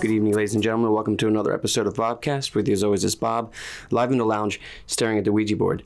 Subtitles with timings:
[0.00, 0.92] Good evening, ladies and gentlemen.
[0.92, 2.54] Welcome to another episode of Bobcast.
[2.54, 3.52] With you, as always, is Bob,
[3.90, 5.82] live in the lounge, staring at the Ouija board.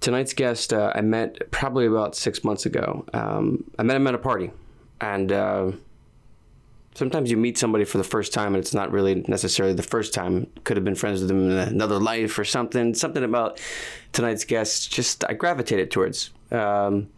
[0.00, 3.04] Tonight's guest uh, I met probably about six months ago.
[3.12, 4.50] Um, I met him at a party,
[5.00, 5.72] and uh,
[6.94, 10.12] sometimes you meet somebody for the first time, and it's not really necessarily the first
[10.12, 10.46] time.
[10.64, 12.94] Could have been friends with them in another life or something.
[12.94, 13.60] Something about
[14.12, 16.30] tonight's guest just I gravitated towards.
[16.50, 17.08] Um,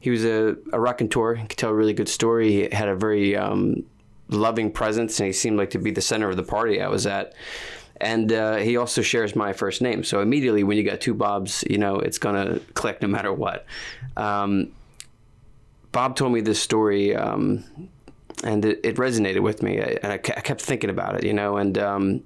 [0.00, 1.34] he was a, a raconteur.
[1.34, 2.52] He could tell a really good story.
[2.52, 3.84] He had a very um,
[4.28, 7.06] loving presence, and he seemed like to be the center of the party I was
[7.06, 7.34] at.
[8.00, 11.64] And uh, he also shares my first name, so immediately when you got two Bobs,
[11.68, 13.66] you know it's gonna click no matter what.
[14.16, 14.72] Um,
[15.92, 17.64] Bob told me this story, um,
[18.44, 21.56] and it, it, resonated with me, and I, I, kept thinking about it, you know.
[21.56, 22.22] And um,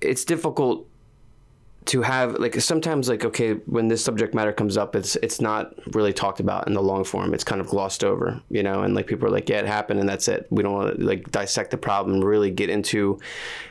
[0.00, 0.86] it's difficult
[1.84, 5.74] to have like sometimes like okay when this subject matter comes up it's it's not
[5.94, 7.34] really talked about in the long form.
[7.34, 10.00] It's kind of glossed over you know and like people are like yeah it happened
[10.00, 10.46] and that's it.
[10.50, 13.18] We don't want to like dissect the problem really get into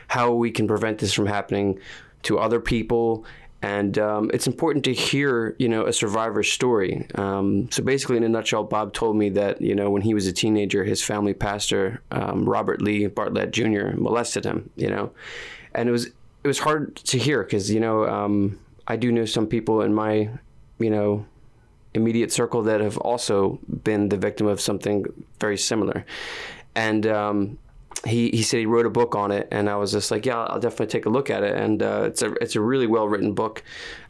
[0.08, 1.78] how we can prevent this from happening
[2.24, 3.24] to other people.
[3.64, 7.06] And um, it's important to hear you know a survivor's story.
[7.14, 10.26] Um, so basically in a nutshell bob told me that you know when he was
[10.26, 15.12] a teenager his family pastor um, robert lee bartlett jr molested him you know?
[15.74, 16.10] And it was
[16.42, 19.94] it was hard to hear because you know um, I do know some people in
[19.94, 20.30] my
[20.78, 21.26] you know
[21.94, 25.04] immediate circle that have also been the victim of something
[25.40, 26.04] very similar,
[26.74, 27.58] and um,
[28.06, 30.42] he he said he wrote a book on it, and I was just like, yeah,
[30.44, 33.08] I'll definitely take a look at it, and uh, it's a it's a really well
[33.08, 33.62] written book.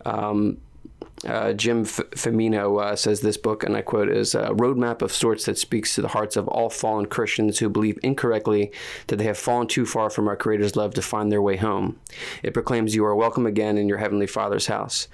[0.05, 0.59] Um,
[1.27, 5.13] uh, Jim F- Femino uh, says this book, and I quote, is a roadmap of
[5.13, 8.73] sorts that speaks to the hearts of all fallen Christians who believe incorrectly
[9.07, 11.99] that they have fallen too far from our Creator's love to find their way home.
[12.43, 15.09] It proclaims you are welcome again in your Heavenly Father's house.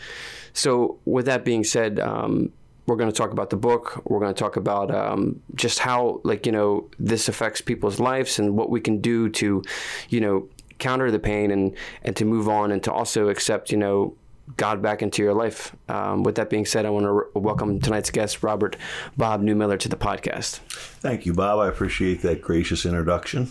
[0.52, 2.52] So, with that being said, um,
[2.86, 4.02] we're going to talk about the book.
[4.06, 8.38] We're going to talk about um, just how, like, you know, this affects people's lives
[8.38, 9.62] and what we can do to,
[10.08, 13.76] you know, counter the pain and, and to move on and to also accept, you
[13.76, 14.16] know,
[14.56, 15.74] God back into your life.
[15.88, 18.76] Um, with that being said, I want to re- welcome tonight's guest, Robert
[19.16, 20.58] Bob Newmiller, to the podcast.
[21.00, 21.58] Thank you, Bob.
[21.60, 23.50] I appreciate that gracious introduction.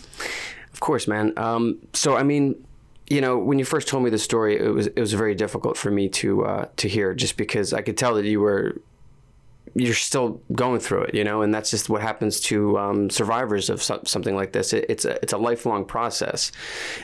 [0.72, 1.32] Of course, man.
[1.36, 2.64] Um, so, I mean,
[3.08, 5.76] you know, when you first told me the story, it was it was very difficult
[5.76, 8.80] for me to uh, to hear, just because I could tell that you were
[9.74, 13.70] you're still going through it, you know, and that's just what happens to um, survivors
[13.70, 14.72] of so- something like this.
[14.72, 16.52] It, it's a it's a lifelong process,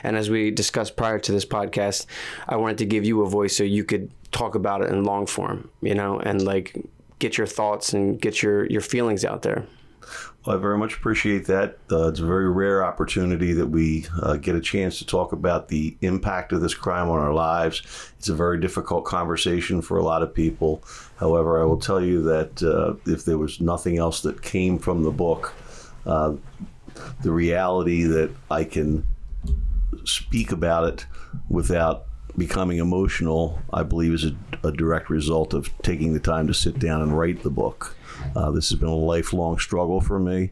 [0.03, 2.05] and as we discussed prior to this podcast,
[2.47, 5.25] I wanted to give you a voice so you could talk about it in long
[5.25, 6.75] form, you know, and like
[7.19, 9.65] get your thoughts and get your your feelings out there.
[10.47, 11.77] I very much appreciate that.
[11.91, 15.69] Uh, it's a very rare opportunity that we uh, get a chance to talk about
[15.69, 17.81] the impact of this crime on our lives.
[18.19, 20.83] It's a very difficult conversation for a lot of people.
[21.15, 25.03] However, I will tell you that uh, if there was nothing else that came from
[25.03, 25.53] the book,
[26.05, 26.35] uh,
[27.23, 29.07] the reality that I can
[30.03, 31.05] speak about it
[31.49, 32.05] without
[32.37, 34.35] becoming emotional, I believe, is a,
[34.67, 37.95] a direct result of taking the time to sit down and write the book.
[38.35, 40.51] Uh, this has been a lifelong struggle for me.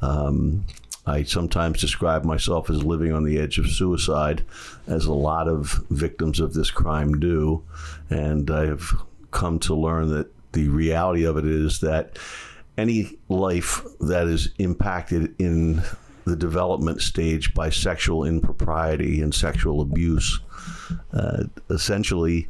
[0.00, 0.64] Um,
[1.06, 4.44] I sometimes describe myself as living on the edge of suicide,
[4.86, 7.62] as a lot of victims of this crime do.
[8.10, 8.92] And I have
[9.30, 12.18] come to learn that the reality of it is that
[12.76, 15.82] any life that is impacted in
[16.24, 20.40] the development stage by sexual impropriety and sexual abuse
[21.12, 22.48] uh, essentially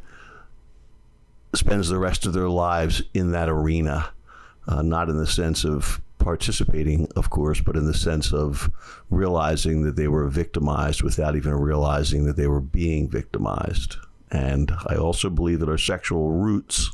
[1.55, 4.09] spends the rest of their lives in that arena
[4.69, 8.69] uh, not in the sense of participating, of course, but in the sense of
[9.09, 13.95] realizing that they were victimized without even realizing that they were being victimized.
[14.31, 16.91] And I also believe that our sexual roots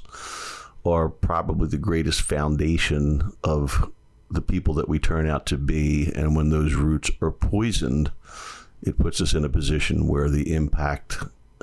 [0.85, 3.91] are probably the greatest foundation of
[4.31, 6.11] the people that we turn out to be.
[6.15, 8.11] And when those roots are poisoned,
[8.81, 11.17] it puts us in a position where the impact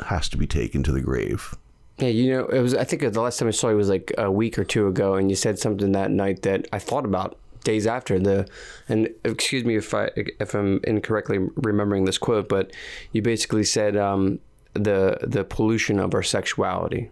[0.06, 1.54] has to be taken to the grave.
[2.02, 2.74] Yeah, you know, it was.
[2.74, 5.14] I think the last time I saw you was like a week or two ago,
[5.14, 8.48] and you said something that night that I thought about days after the.
[8.88, 12.72] And excuse me if I if I'm incorrectly remembering this quote, but
[13.12, 14.40] you basically said um,
[14.74, 17.10] the the pollution of our sexuality.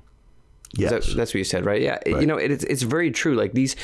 [0.72, 0.90] Yes.
[0.90, 1.82] That, that's what you said, right?
[1.82, 1.98] Yeah.
[2.06, 2.20] Right.
[2.20, 3.34] You know, it, it's it's very true.
[3.34, 3.76] Like these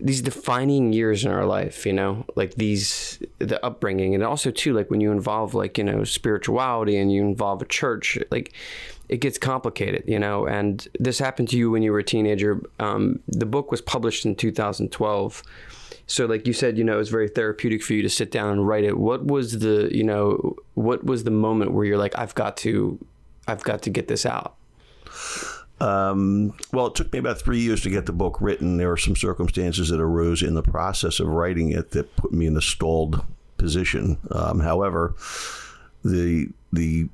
[0.00, 4.74] these defining years in our life, you know, like these the upbringing, and also too,
[4.74, 8.52] like when you involve like you know spirituality and you involve a church, like
[9.12, 10.46] it gets complicated, you know.
[10.46, 12.62] And this happened to you when you were a teenager.
[12.80, 15.42] Um, the book was published in 2012.
[16.06, 18.52] So, like you said, you know, it was very therapeutic for you to sit down
[18.52, 18.96] and write it.
[18.96, 22.98] What was the, you know, what was the moment where you're like, I've got to,
[23.46, 24.56] I've got to get this out?
[25.78, 28.78] Um, well, it took me about three years to get the book written.
[28.78, 32.46] There were some circumstances that arose in the process of writing it that put me
[32.46, 33.22] in a stalled
[33.58, 34.16] position.
[34.30, 35.14] Um, however,
[36.02, 37.08] the the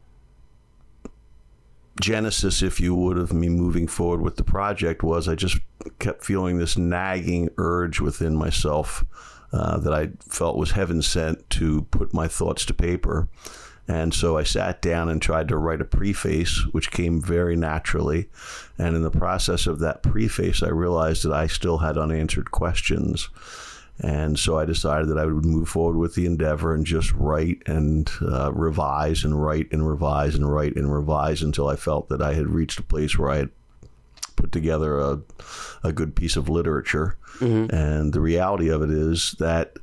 [2.01, 5.59] genesis, if you would, of me moving forward with the project was I just
[5.99, 9.05] kept feeling this nagging urge within myself
[9.53, 13.29] uh, that I felt was heaven sent to put my thoughts to paper.
[13.89, 18.29] And so I sat down and tried to write a preface, which came very naturally.
[18.77, 23.31] And in the process of that preface, I realized that I still had unanswered questions.
[24.01, 27.63] And so I decided that I would move forward with the endeavor and just write
[27.67, 32.23] and uh, revise and write and revise and write and revise until I felt that
[32.23, 33.51] I had reached a place where I had
[34.37, 35.21] put together a,
[35.83, 37.17] a good piece of literature.
[37.39, 37.75] Mm-hmm.
[37.75, 39.75] And the reality of it is that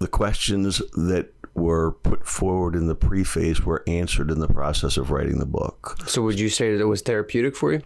[0.00, 5.10] the questions that were put forward in the preface were answered in the process of
[5.10, 5.96] writing the book.
[6.06, 7.82] So, would you say that it was therapeutic for you?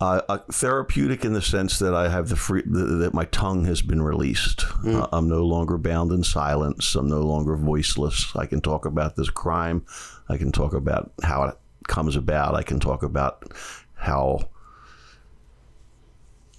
[0.00, 3.80] Uh, uh, therapeutic in the sense that I have the free that my tongue has
[3.80, 4.58] been released.
[4.58, 5.02] Mm.
[5.02, 6.94] Uh, I'm no longer bound in silence.
[6.94, 8.32] I'm no longer voiceless.
[8.36, 9.86] I can talk about this crime.
[10.28, 11.56] I can talk about how it
[11.86, 12.54] comes about.
[12.54, 13.52] I can talk about
[13.94, 14.50] how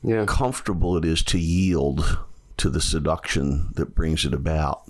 [0.04, 0.26] yeah.
[0.26, 2.20] comfortable it is to yield
[2.60, 4.84] to the seduction that brings it about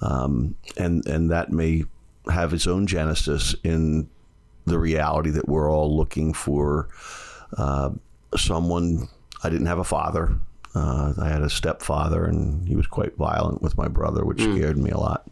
[0.00, 1.84] um, and and that may
[2.30, 4.08] have its own genesis in
[4.64, 6.88] the reality that we're all looking for
[7.56, 7.90] uh,
[8.36, 9.08] someone.
[9.42, 10.38] I didn't have a father.
[10.74, 14.56] Uh, I had a stepfather, and he was quite violent with my brother, which mm.
[14.56, 15.26] scared me a lot.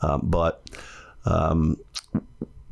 [0.00, 0.62] Um, but
[1.26, 1.76] um,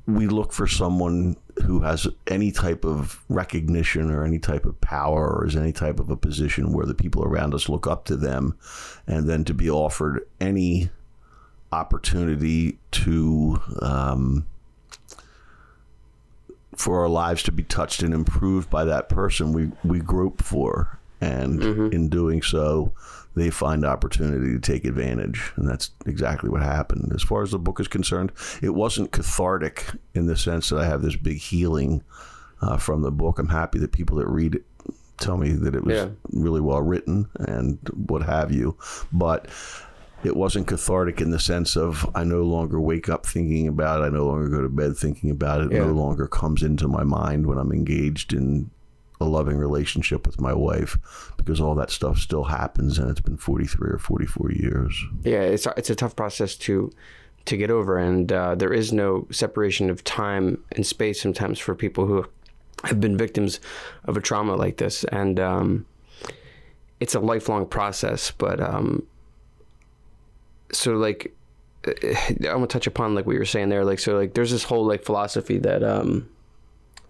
[0.06, 5.28] we look for someone who has any type of recognition or any type of power
[5.28, 8.16] or is any type of a position where the people around us look up to
[8.16, 8.56] them,
[9.06, 10.90] and then to be offered any
[11.72, 14.46] opportunity to um,
[16.76, 20.99] for our lives to be touched and improved by that person we we grope for
[21.20, 21.93] and mm-hmm.
[21.93, 22.93] in doing so
[23.38, 27.58] they find opportunity to take advantage and that's exactly what happened as far as the
[27.58, 28.32] book is concerned
[28.62, 32.02] it wasn't cathartic in the sense that i have this big healing
[32.61, 34.64] uh, from the book i'm happy that people that read it
[35.19, 36.08] tell me that it was yeah.
[36.32, 38.76] really well written and what have you
[39.12, 39.49] but
[40.25, 44.06] it wasn't cathartic in the sense of I no longer wake up thinking about it.
[44.06, 45.73] I no longer go to bed thinking about it.
[45.73, 48.70] It no longer comes into my mind when I'm engaged in
[49.20, 50.96] a loving relationship with my wife
[51.36, 55.04] because all that stuff still happens and it's been 43 or 44 years.
[55.24, 56.92] Yeah, it's it's a tough process to
[57.46, 61.74] to get over and uh, there is no separation of time and space sometimes for
[61.74, 62.26] people who
[62.84, 63.58] have been victims
[64.04, 65.86] of a trauma like this and um,
[67.00, 69.02] it's a lifelong process but um,
[70.72, 71.34] so like
[71.86, 73.84] I want to touch upon like what you were saying there.
[73.84, 76.28] Like so, like there's this whole like philosophy that um,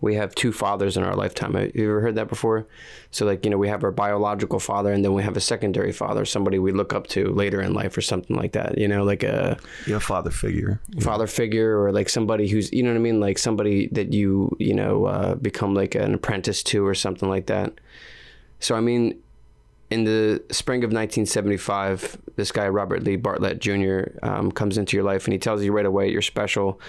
[0.01, 1.55] we have two fathers in our lifetime.
[1.55, 2.67] Have you ever heard that before?
[3.11, 5.93] So like you know we have our biological father, and then we have a secondary
[5.93, 8.79] father, somebody we look up to later in life, or something like that.
[8.79, 12.91] You know, like a yeah father figure, father figure, or like somebody who's you know
[12.91, 16.87] what I mean, like somebody that you you know uh, become like an apprentice to,
[16.87, 17.75] or something like that.
[18.61, 19.21] So I mean,
[19.91, 25.05] in the spring of 1975, this guy, Robert Lee Bartlett Jr., um, comes into your
[25.05, 26.81] life and he tells you right away you're special.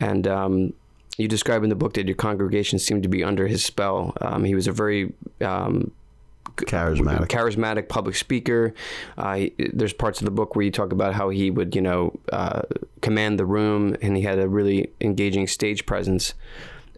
[0.00, 0.72] And um,
[1.18, 4.14] you describe in the book that your congregation seemed to be under his spell.
[4.20, 5.90] Um, he was a very um,
[6.56, 8.72] charismatic charismatic public speaker.
[9.18, 11.82] Uh, he, there's parts of the book where you talk about how he would, you
[11.82, 12.62] know, uh,
[13.02, 16.34] command the room and he had a really engaging stage presence.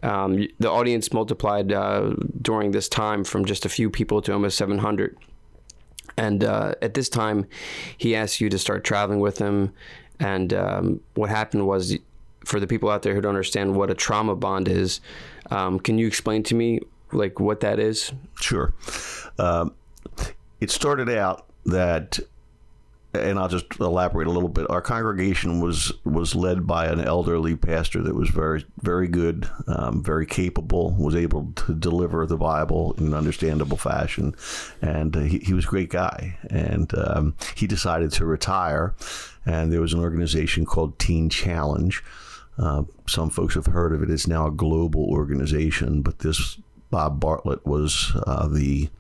[0.03, 4.57] Um, the audience multiplied uh, during this time from just a few people to almost
[4.57, 5.17] 700.
[6.17, 7.47] And uh, at this time,
[7.97, 9.73] he asked you to start traveling with him.
[10.19, 11.97] And um, what happened was,
[12.45, 15.01] for the people out there who don't understand what a trauma bond is,
[15.51, 16.81] um, can you explain to me
[17.13, 18.13] like what that is?
[18.41, 18.73] Sure.
[19.39, 19.75] Um,
[20.61, 22.21] it started out that
[23.13, 24.71] and I'll just elaborate a little bit.
[24.71, 30.03] Our congregation was was led by an elderly pastor that was very very good, um,
[30.03, 34.35] very capable, was able to deliver the Bible in an understandable fashion,
[34.81, 36.39] and uh, he, he, was a great guy.
[36.51, 38.95] And um, he decided to retire,
[39.45, 42.03] and there was an organization called Teen Challenge.
[42.61, 44.11] Uh, some folks have heard of it.
[44.11, 46.59] It's now a global organization, but this
[46.91, 48.91] Bob Bartlett was uh, the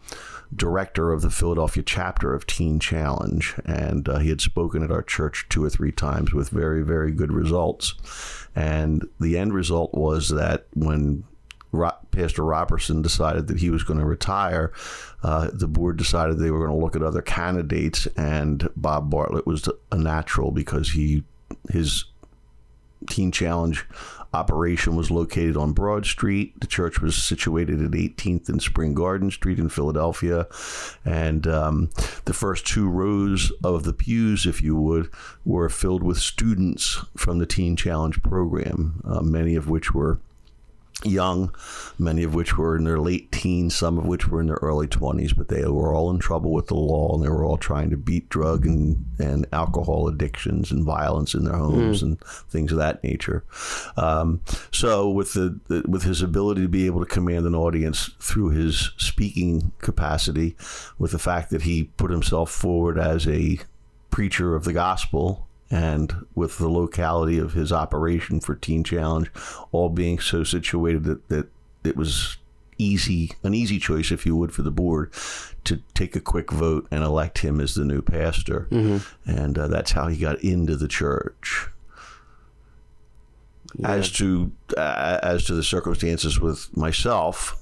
[0.54, 5.02] director of the Philadelphia chapter of Teen Challenge, and uh, he had spoken at our
[5.02, 7.94] church two or three times with very, very good results.
[8.56, 11.24] And the end result was that when
[11.70, 14.72] Ro- Pastor Robertson decided that he was going to retire,
[15.22, 19.46] uh, the board decided they were going to look at other candidates, and Bob Bartlett
[19.46, 21.22] was a natural because he
[21.70, 22.04] his
[23.08, 23.86] Teen Challenge
[24.32, 26.60] operation was located on Broad Street.
[26.60, 30.46] The church was situated at 18th and Spring Garden Street in Philadelphia.
[31.04, 31.90] And um,
[32.26, 35.10] the first two rows of the pews, if you would,
[35.44, 40.20] were filled with students from the Teen Challenge program, uh, many of which were
[41.04, 41.54] young,
[41.98, 44.86] many of which were in their late teens, some of which were in their early
[44.86, 47.90] 20s, but they were all in trouble with the law and they were all trying
[47.90, 52.06] to beat drug and, and alcohol addictions and violence in their homes mm.
[52.06, 53.44] and things of that nature.
[53.96, 54.40] Um,
[54.72, 58.50] so, with, the, the, with his ability to be able to command an audience through
[58.50, 60.56] his speaking capacity,
[60.98, 63.58] with the fact that he put himself forward as a
[64.10, 69.30] preacher of the gospel and with the locality of his operation for Teen Challenge
[69.72, 71.48] all being so situated that, that
[71.84, 72.38] it was
[72.78, 75.12] easy an easy choice if you would for the board
[75.64, 79.30] to take a quick vote and elect him as the new pastor mm-hmm.
[79.30, 81.68] and uh, that's how he got into the church
[83.78, 83.90] yeah.
[83.90, 87.56] as to uh, as to the circumstances with myself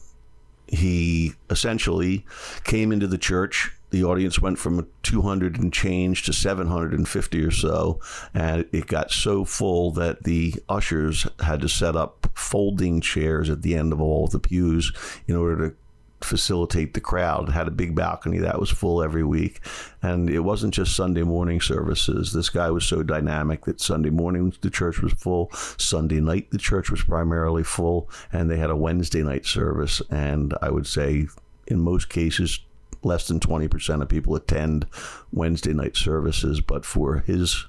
[0.69, 2.25] he essentially
[2.63, 8.01] came into the church the audience went from 200 and change to 750 or so,
[8.35, 13.63] and it got so full that the ushers had to set up folding chairs at
[13.63, 14.93] the end of all the pews
[15.27, 15.77] in order to
[16.21, 17.49] facilitate the crowd.
[17.49, 19.61] It had a big balcony that was full every week,
[20.03, 22.33] and it wasn't just Sunday morning services.
[22.33, 26.59] This guy was so dynamic that Sunday morning the church was full, Sunday night the
[26.59, 30.03] church was primarily full, and they had a Wednesday night service.
[30.11, 31.29] And I would say,
[31.67, 32.61] in most cases,
[33.03, 34.87] less than 20% of people attend
[35.33, 37.67] Wednesday night services, but for his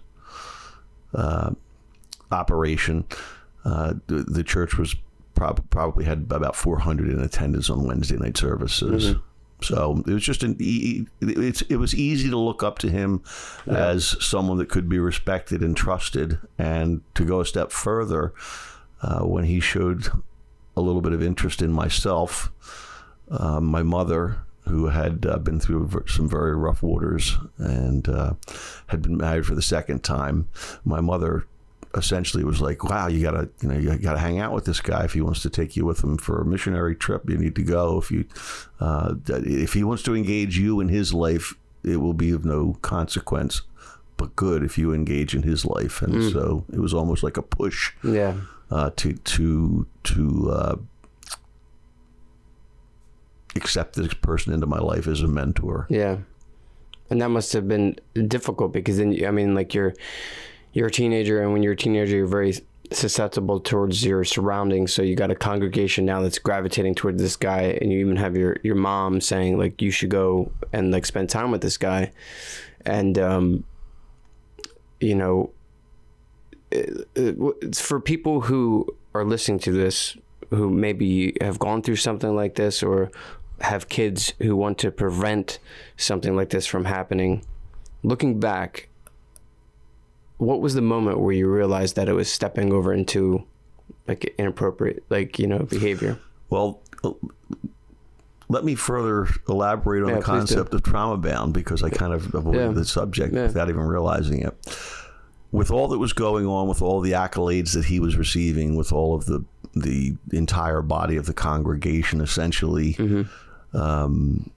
[1.13, 1.51] uh,
[2.31, 3.05] operation,
[3.65, 4.95] uh, the, the, church was
[5.36, 9.12] prob- probably had about 400 in attendance on Wednesday night services.
[9.12, 9.19] Mm-hmm.
[9.62, 13.21] So it was just an it's it was easy to look up to him
[13.67, 13.89] yeah.
[13.89, 18.33] as someone that could be respected and trusted, and to go a step further,
[19.01, 20.07] uh, when he showed
[20.77, 22.53] a little bit of interest in myself,
[23.29, 24.38] uh, my mother
[24.68, 28.34] who had uh, been through some very rough waters and uh,
[28.88, 30.48] had been married for the second time.
[30.84, 31.46] My mother
[31.96, 35.04] essentially was like, "Wow, you gotta, you know, you gotta hang out with this guy.
[35.04, 37.63] If he wants to take you with him for a missionary trip, you need to
[37.63, 37.98] go.
[37.98, 38.25] If you,
[38.80, 42.78] uh, if he wants to engage you in his life, it will be of no
[42.82, 43.63] consequence,
[44.18, 46.32] but good if you engage in his life." And mm.
[46.32, 48.36] so it was almost like a push, yeah,
[48.70, 50.75] uh, to to to uh,
[53.56, 55.88] accept this person into my life as a mentor.
[55.89, 56.18] Yeah.
[57.10, 57.96] And that must have been
[58.27, 59.94] difficult because then I mean like you're
[60.74, 62.53] you're a teenager and when you're a teenager you're very
[62.91, 67.77] susceptible towards your surroundings so you got a congregation now that's gravitating toward this guy
[67.82, 71.29] and you even have your your mom saying like you should go and like spend
[71.29, 72.12] time with this guy
[72.86, 73.63] and um
[75.00, 75.51] you know
[76.72, 80.18] it, it, for people who are listening to this
[80.50, 83.12] who maybe have gone through something like this or
[83.62, 85.60] have kids who want to prevent
[85.98, 87.44] something like this from happening.
[88.04, 88.89] Looking back,
[90.38, 93.46] what was the moment where you realized that it was stepping over into
[94.08, 96.18] like inappropriate, like you know, behavior?
[96.50, 96.82] Well,
[98.48, 102.34] let me further elaborate on yeah, the concept of trauma bond because I kind of
[102.34, 102.72] avoided yeah.
[102.72, 103.44] the subject yeah.
[103.44, 104.56] without even realizing it.
[105.51, 108.92] With all that was going on, with all the accolades that he was receiving, with
[108.92, 109.44] all of the
[109.75, 113.22] the entire body of the congregation essentially mm-hmm
[113.74, 114.50] um,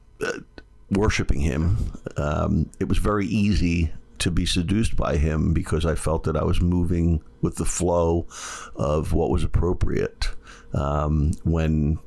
[0.90, 6.24] worshiping him, um, it was very easy to be seduced by him because I felt
[6.24, 8.26] that I was moving with the flow
[8.76, 10.28] of what was appropriate.
[10.74, 11.98] Um, when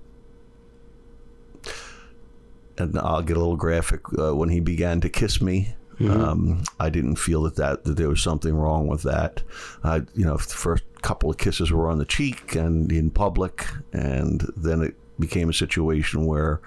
[2.77, 5.75] and I'll get a little graphic uh, when he began to kiss me.
[5.99, 6.11] Mm-hmm.
[6.11, 9.43] Um, I didn't feel that, that that there was something wrong with that.
[9.83, 13.65] Uh, you know, the first couple of kisses were on the cheek and in public,
[13.93, 16.61] and then it became a situation where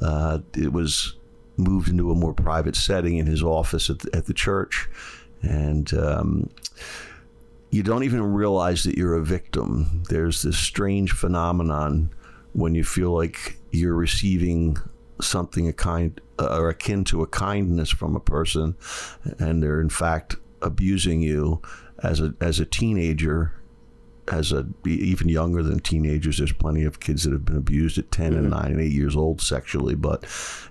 [0.00, 1.16] uh, it was
[1.56, 4.88] moved into a more private setting in his office at the, at the church.
[5.42, 6.50] And um,
[7.70, 10.02] you don't even realize that you're a victim.
[10.08, 12.10] There's this strange phenomenon
[12.52, 14.78] when you feel like you're receiving
[15.20, 18.76] something a kind uh, or akin to a kindness from a person,
[19.38, 21.60] and they're in fact abusing you
[22.02, 23.52] as a as a teenager
[24.32, 26.38] as a even younger than teenagers.
[26.38, 29.16] There's plenty of kids that have been abused at 10 and nine and eight years
[29.16, 30.24] old sexually, but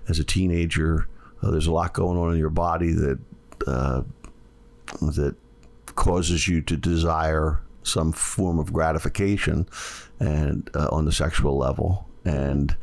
[0.08, 1.08] as a teenager,
[1.42, 3.18] uh, there's a lot going on in your body that
[3.66, 4.02] uh,
[5.00, 5.34] that
[5.94, 9.68] causes you to desire some form of gratification
[10.18, 12.76] and uh, on the sexual level and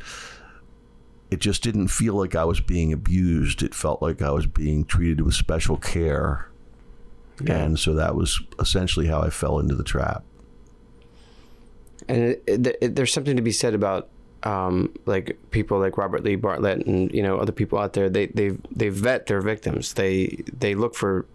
[1.30, 3.62] it just didn't feel like I was being abused.
[3.62, 6.48] It felt like I was being treated with special care.
[7.42, 7.56] Yeah.
[7.56, 10.24] And so that was essentially how I fell into the trap.
[12.08, 14.08] And it, it, it, there's something to be said about
[14.44, 18.08] um, like people like Robert Lee Bartlett and you know other people out there.
[18.10, 19.94] They they they vet their victims.
[19.94, 21.26] They they look for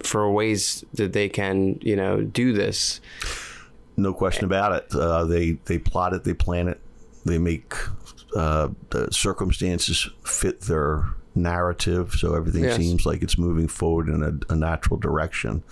[0.00, 3.00] for ways that they can you know do this.
[3.96, 4.94] No question about it.
[4.94, 6.80] Uh, they they plot it, they plan it,
[7.26, 7.74] they make
[8.36, 11.04] uh, the circumstances fit their
[11.34, 12.76] narrative, so everything Yes.
[12.76, 15.62] seems like it's moving forward in a, a natural direction,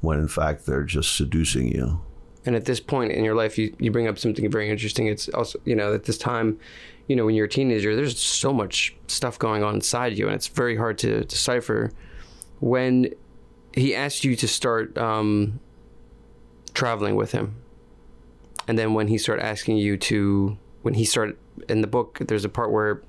[0.00, 2.00] when in fact they're just seducing you.
[2.44, 5.06] And at this point in your life, you, you bring up something very interesting.
[5.06, 6.58] It's also, you know, at this time,
[7.06, 10.34] you know, when you're a teenager, there's so much stuff going on inside you, and
[10.34, 11.92] it's very hard to decipher.
[12.60, 13.14] When
[13.74, 15.60] he asked you to start um,
[16.74, 17.56] traveling with him,
[18.66, 21.36] and then when he started asking you to, when he started
[21.68, 23.02] in the book, there's a part where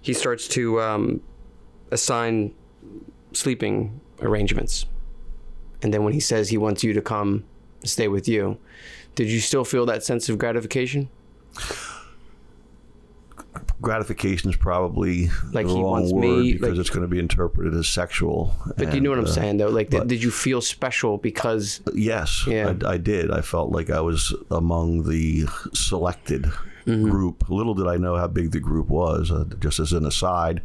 [0.00, 1.20] he starts to um,
[1.90, 2.54] assign
[3.32, 4.86] sleeping arrangements.
[5.82, 7.44] And then when he says he wants you to come
[7.88, 8.58] stay with you,
[9.14, 11.08] did you still feel that sense of gratification?
[13.80, 17.08] Gratification is probably Like the he wrong wants word me, because like- it's going to
[17.08, 18.54] be interpreted as sexual.
[18.76, 19.68] But do you know what I'm uh, saying though?
[19.68, 21.80] Like, did, but- did you feel special because?
[21.94, 22.74] Yes, Yeah.
[22.84, 23.30] I, I did.
[23.30, 26.46] I felt like I was among the selected
[26.86, 27.10] Mm-hmm.
[27.10, 27.50] group.
[27.50, 29.30] Little did I know how big the group was.
[29.30, 30.62] Uh, just as an aside,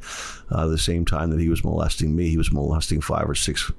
[0.50, 3.70] uh, the same time that he was molesting me, he was molesting five or six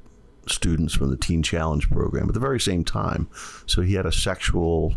[0.48, 3.28] students from the Teen Challenge program at the very same time.
[3.66, 4.94] So he had a sexual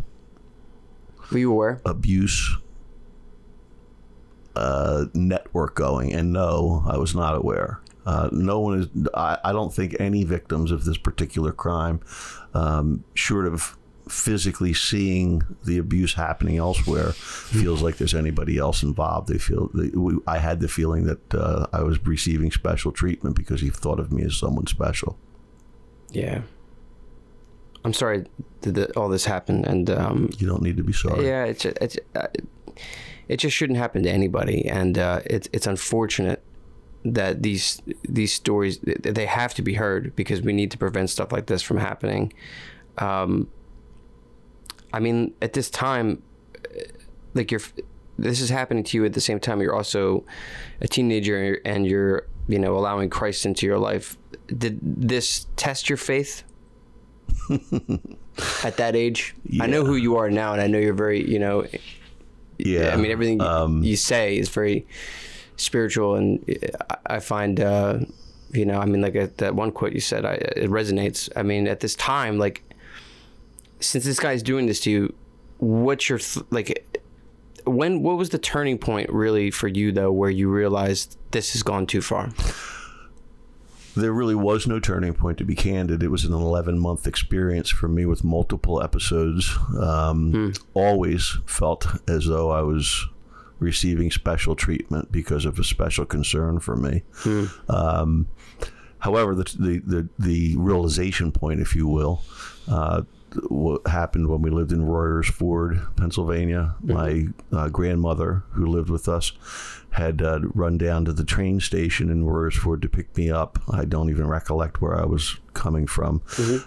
[1.31, 1.81] Were you aware?
[1.85, 2.57] abuse
[4.55, 7.79] uh, network going, and no, I was not aware.
[8.05, 8.87] Uh, no one is.
[9.13, 11.99] I, I don't think any victims of this particular crime,
[12.53, 13.77] um, short of
[14.07, 19.27] physically seeing the abuse happening elsewhere, feels like there's anybody else involved.
[19.27, 19.69] They feel.
[19.73, 23.69] They, we, I had the feeling that uh, I was receiving special treatment because he
[23.69, 25.19] thought of me as someone special.
[26.11, 26.41] Yeah.
[27.85, 28.25] I'm sorry
[28.61, 31.25] that all this happened, and um, You don't need to be sorry.
[31.25, 32.27] yeah, it's it's uh,
[33.27, 36.43] it just shouldn't happen to anybody, and uh, it's it's unfortunate
[37.05, 41.31] that these these stories they have to be heard because we need to prevent stuff
[41.31, 42.33] like this from happening.
[42.97, 43.47] Um,
[44.91, 46.23] I mean, at this time,
[47.35, 47.61] like you're
[48.17, 50.25] this is happening to you at the same time you're also
[50.81, 54.17] a teenager and you're you know allowing Christ into your life.
[54.47, 56.43] Did this test your faith?
[58.63, 61.39] at that age, I know who you are now, and I know you're very, you
[61.39, 61.65] know,
[62.57, 62.93] Yeah.
[62.93, 64.85] I mean, everything Um, you say is very
[65.57, 66.39] spiritual, and
[66.89, 67.99] I- I find, uh,
[68.51, 71.29] you know, I mean, like uh, that one quote you said, I, it resonates.
[71.35, 72.63] I mean, at this time, like,
[73.79, 75.13] since this guy's doing this to you,
[75.59, 76.83] what's your th- like?
[77.65, 81.63] When what was the turning point really for you though, where you realized this has
[81.63, 82.31] gone too far?
[83.97, 86.03] There really was no turning point, to be candid.
[86.03, 89.53] It was an 11 month experience for me with multiple episodes.
[89.79, 93.07] Um, Always felt as though I was
[93.59, 97.03] receiving special treatment because of a special concern for me.
[97.69, 98.27] Um,
[98.99, 102.21] however, the, the, the, the realization point, if you will,
[102.69, 103.01] uh,
[103.49, 106.75] what happened when we lived in Royersford, Pennsylvania.
[106.81, 109.31] My uh, grandmother, who lived with us,
[109.97, 113.59] had uh, run down to the train station in Royersford to pick me up.
[113.69, 116.21] I don't even recollect where I was coming from.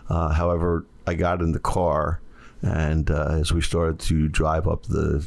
[0.08, 2.20] Uh, however, I got in the car,
[2.62, 5.26] and uh, as we started to drive up the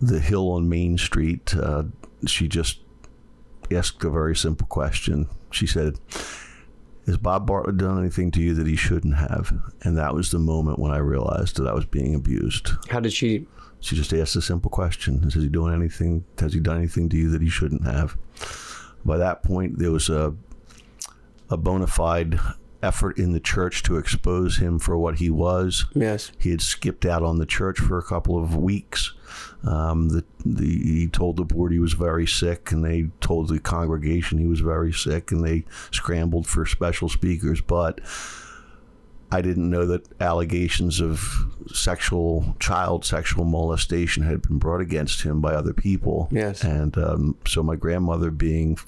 [0.00, 1.84] the hill on Main Street, uh,
[2.26, 2.80] she just
[3.72, 5.26] asked a very simple question.
[5.50, 5.98] She said,
[7.06, 9.52] has Bob Bartlett done anything to you that he shouldn't have?
[9.82, 12.72] And that was the moment when I realized that I was being abused.
[12.90, 13.46] How did she?
[13.86, 16.24] She just asked a simple question: Has he doing anything?
[16.40, 18.16] Has he done anything to you that he shouldn't have?
[19.04, 20.34] By that point, there was a
[21.48, 22.40] a bona fide
[22.82, 25.86] effort in the church to expose him for what he was.
[25.94, 26.32] Yes.
[26.38, 29.12] He had skipped out on the church for a couple of weeks.
[29.62, 33.60] Um, the, the, he told the board he was very sick, and they told the
[33.60, 37.60] congregation he was very sick, and they scrambled for special speakers.
[37.60, 38.00] But
[39.30, 41.20] I didn't know that allegations of
[41.72, 46.28] sexual, child sexual molestation had been brought against him by other people.
[46.30, 46.62] Yes.
[46.62, 48.78] And um, so my grandmother, being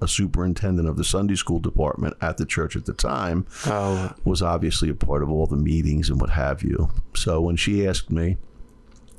[0.00, 4.42] a superintendent of the Sunday school department at the church at the time, Oh, was
[4.42, 6.90] obviously a part of all the meetings and what have you.
[7.14, 8.36] So when she asked me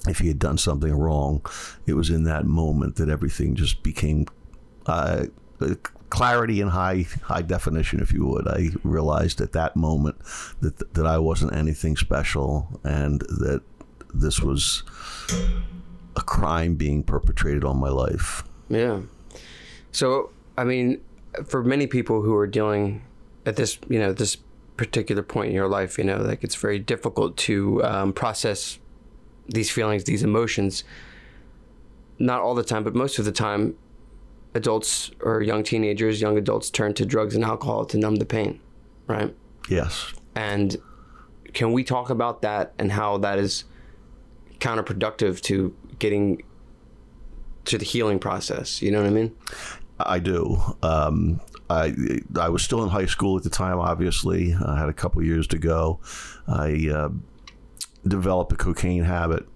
[0.08, 1.46] if he had done something wrong,
[1.86, 4.26] it was in that moment that everything just became
[4.86, 5.26] uh,
[6.10, 8.48] clarity in high high definition, if you would.
[8.48, 10.18] I realized at that moment
[10.62, 13.62] that that I wasn't anything special and that
[14.14, 14.84] this was
[16.16, 18.44] a crime being perpetrated on my life.
[18.70, 19.02] yeah.
[19.92, 21.02] So, I mean,
[21.46, 23.02] for many people who are dealing
[23.46, 24.38] at this, you know, this
[24.76, 28.78] particular point in your life, you know, like it's very difficult to um, process
[29.48, 30.84] these feelings, these emotions.
[32.20, 33.76] Not all the time, but most of the time,
[34.56, 38.60] adults or young teenagers, young adults turn to drugs and alcohol to numb the pain,
[39.06, 39.36] right?
[39.70, 40.14] Yes.
[40.34, 40.78] And
[41.54, 43.66] can we talk about that and how that is
[44.60, 46.42] counterproductive to getting
[47.66, 48.82] to the healing process?
[48.82, 49.36] You know what I mean?
[50.00, 50.62] I do.
[50.82, 51.94] Um, I
[52.40, 53.80] I was still in high school at the time.
[53.80, 56.00] Obviously, I had a couple years to go.
[56.48, 57.10] I uh,
[58.08, 59.48] developed a cocaine habit.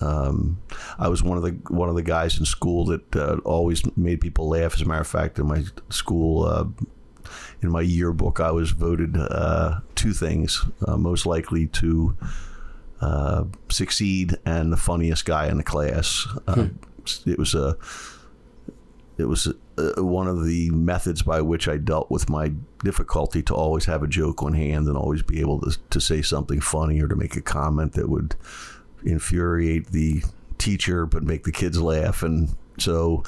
[0.00, 0.58] Um,
[0.98, 4.20] I was one of the one of the guys in school that uh, always made
[4.20, 4.74] people laugh.
[4.74, 6.64] As a matter of fact, in my school, uh,
[7.62, 12.16] in my yearbook, I was voted uh, two things: uh, most likely to
[13.00, 16.26] uh, succeed and the funniest guy in the class.
[16.46, 16.68] Uh,
[17.26, 17.76] It was a
[19.18, 22.52] it was uh, one of the methods by which I dealt with my
[22.84, 26.22] difficulty to always have a joke on hand and always be able to, to say
[26.22, 28.36] something funny or to make a comment that would
[29.04, 30.22] infuriate the
[30.58, 32.22] teacher but make the kids laugh.
[32.22, 33.24] And so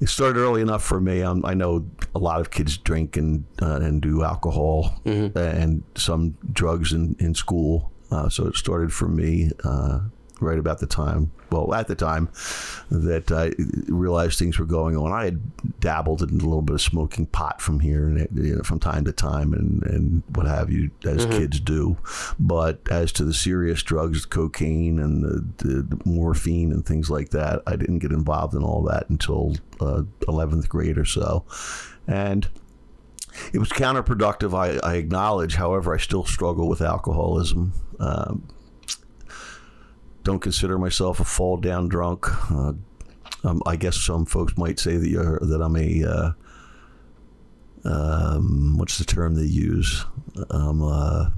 [0.00, 1.22] it started early enough for me.
[1.22, 5.00] Um, I know a lot of kids drink and uh, and do alcohol
[5.36, 7.90] and some drugs in in school.
[8.10, 10.00] Uh, so it started for me uh,
[10.40, 11.30] right about the time.
[11.52, 12.30] Well, at the time
[12.90, 13.52] that I
[13.92, 17.60] realized things were going on, I had dabbled in a little bit of smoking pot
[17.60, 21.26] from here and you know, from time to time, and, and what have you, as
[21.26, 21.98] kids do.
[22.38, 27.30] But as to the serious drugs, cocaine and the, the, the morphine and things like
[27.30, 31.44] that, I didn't get involved in all that until uh, 11th grade or so,
[32.06, 32.48] and
[33.52, 34.54] it was counterproductive.
[34.54, 37.72] I, I acknowledge, however, I still struggle with alcoholism.
[37.98, 38.48] Um,
[40.22, 42.26] don't consider myself a fall down drunk.
[42.50, 42.72] Uh,
[43.44, 46.32] um, I guess some folks might say that you're, that I'm a uh,
[47.84, 50.04] um, what's the term they use?
[50.50, 51.30] Um, uh,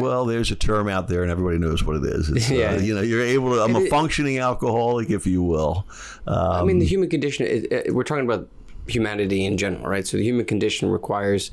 [0.00, 2.28] well, there's a term out there, and everybody knows what it is.
[2.28, 2.72] It's, Yeah.
[2.72, 3.62] uh, you know, you're able to.
[3.62, 5.86] I'm a functioning alcoholic, if you will.
[6.26, 8.48] Um, I mean, the human condition, it, it, we're talking about
[8.86, 10.06] humanity in general, right?
[10.06, 11.50] So the human condition requires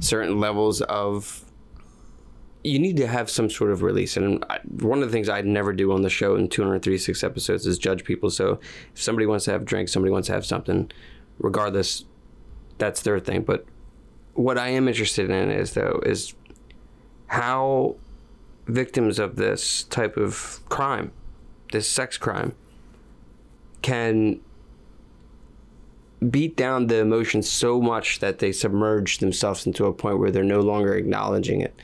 [0.00, 1.44] certain levels of.
[2.64, 4.16] You need to have some sort of release.
[4.16, 7.66] And I, one of the things I'd never do on the show in 236 episodes
[7.66, 8.30] is judge people.
[8.30, 8.58] So
[8.94, 10.90] if somebody wants to have a drink, somebody wants to have something,
[11.38, 12.04] regardless,
[12.78, 13.42] that's their thing.
[13.42, 13.64] But
[14.34, 16.34] what I am interested in is, though, is
[17.28, 17.96] how
[18.66, 21.12] victims of this type of crime,
[21.72, 22.54] this sex crime,
[23.82, 24.40] can
[26.30, 30.42] beat down the emotions so much that they submerge themselves into a point where they're
[30.42, 31.74] no longer acknowledging it.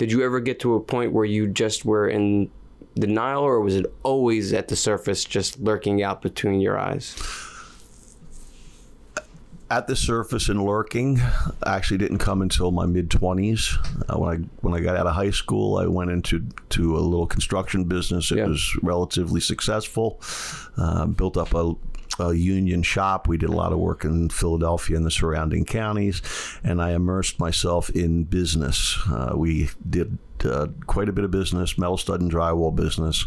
[0.00, 2.50] Did you ever get to a point where you just were in
[2.94, 7.14] denial, or was it always at the surface, just lurking out between your eyes?
[9.72, 11.20] at the surface and lurking
[11.64, 13.76] actually didn't come until my mid 20s
[14.12, 16.98] uh, when I when I got out of high school I went into to a
[16.98, 18.46] little construction business it Yeah.
[18.46, 20.20] was relatively successful
[20.76, 21.74] uh, built up a
[22.20, 23.26] a union shop.
[23.28, 26.22] We did a lot of work in Philadelphia and the surrounding counties,
[26.62, 28.98] and I immersed myself in business.
[29.10, 33.26] Uh, we did uh, quite a bit of business, metal stud and drywall business.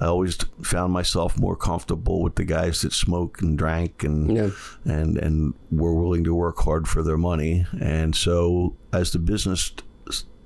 [0.00, 4.50] I always found myself more comfortable with the guys that smoked and drank and Yeah.
[4.84, 7.66] and and were willing to work hard for their money.
[7.80, 9.72] And so, as the business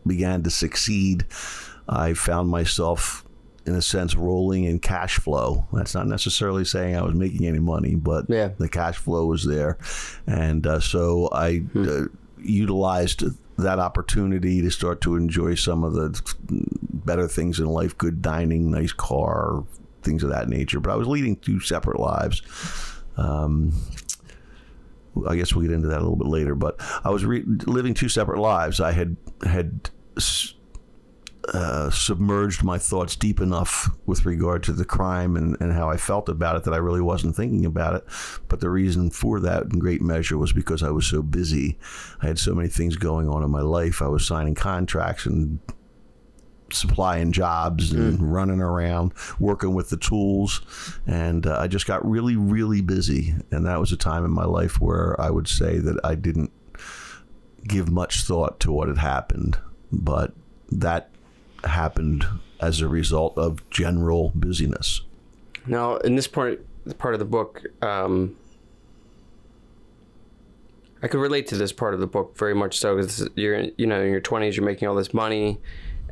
[0.06, 1.26] began to succeed,
[1.88, 3.24] I found myself,
[3.66, 5.66] in a sense, rolling in cash flow.
[5.72, 8.48] That's not necessarily saying I was making any money, but Yeah.
[8.58, 9.78] the cash flow was there,
[10.26, 11.62] and uh, so I.
[11.74, 12.04] Uh,
[12.40, 13.24] utilized
[13.56, 16.34] that opportunity to start to enjoy some of the
[17.04, 19.64] better things in life good dining nice car
[20.02, 22.42] things of that nature but i was leading two separate lives
[23.16, 23.72] um,
[25.26, 26.54] I guess we'll get into that a little bit later.
[26.54, 28.80] But I was re- living two separate lives.
[28.80, 30.54] I had had s-
[31.54, 35.96] uh, submerged my thoughts deep enough with regard to the crime and, and how I
[35.96, 38.04] felt about it that I really wasn't thinking about it.
[38.48, 41.78] But the reason for that, in great measure, was because I was so busy.
[42.22, 44.02] I had so many things going on in my life.
[44.02, 45.58] I was signing contracts and
[46.70, 48.30] supplying jobs and Mm.
[48.30, 50.60] running around, working with the tools.
[51.06, 53.34] And uh, I just got really, really busy.
[53.50, 56.50] And that was a time in my life where I would say that I didn't
[57.66, 59.56] give much thought to what had happened.
[59.90, 60.34] But
[60.70, 61.08] that
[61.64, 62.26] happened
[62.60, 65.02] as a result of general busyness.
[65.66, 66.64] Now, in this part
[66.98, 68.36] part of the book, um,
[71.02, 73.86] I could relate to this part of the book very much so because you're you
[73.86, 75.58] know in your twenties, you're making all this money,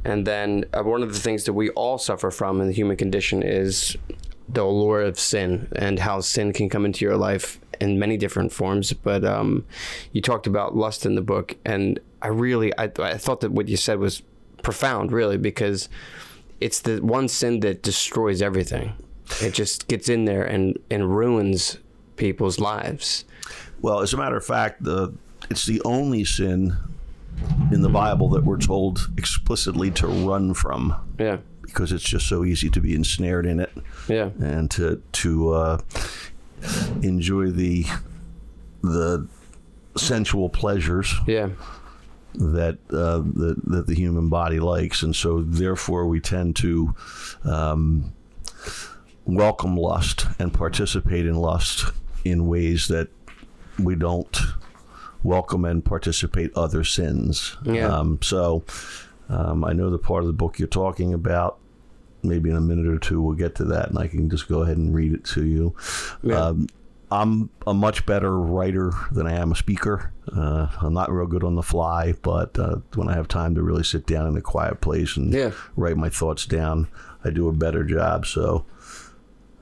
[0.05, 2.97] and then uh, one of the things that we all suffer from in the human
[2.97, 3.97] condition is
[4.49, 8.53] the allure of sin and how sin can come into your life in many different
[8.53, 8.93] forms.
[8.93, 9.65] But um,
[10.13, 13.69] you talked about lust in the book, and I really I, I thought that what
[13.69, 14.23] you said was
[14.67, 15.89] profound, really, because
[16.61, 18.93] it's the one sin that destroys everything.
[19.41, 21.79] It just gets in there and, and ruins
[22.17, 23.25] people's lives.
[23.81, 25.13] Well, as a matter of fact, the
[25.51, 26.77] it's the only sin
[27.71, 31.37] in the Bible that we're told explicitly to run from Yeah.
[31.63, 33.71] because it's just so easy to be ensnared in it
[34.09, 34.31] Yeah.
[34.41, 35.79] and to to uh,
[37.03, 37.85] enjoy the
[38.83, 39.27] the
[39.97, 41.51] sensual pleasures Yeah.
[42.37, 46.95] That uh, that that the human body likes, and so therefore we tend to
[47.45, 48.13] um,
[49.25, 51.85] welcome lust and participate in lust
[52.25, 53.09] in ways that
[53.79, 54.39] we don't
[55.23, 57.57] welcome and participate other sins.
[57.65, 57.89] Yeah.
[57.89, 58.65] Um, so
[59.29, 61.59] um, I know the part of the book you're talking about.
[62.23, 64.63] Maybe in a minute or two we'll get to that, and I can just go
[64.63, 65.77] ahead and read it to you.
[66.23, 66.47] Yeah.
[66.47, 66.67] Um,
[67.11, 70.13] I'm a much better writer than I am a speaker.
[70.35, 73.63] Uh, I'm not real good on the fly, but uh, when I have time to
[73.63, 75.53] really sit down in a quiet place and Yeah.
[75.77, 76.89] write my thoughts down,
[77.25, 78.27] I do a better job.
[78.27, 78.65] So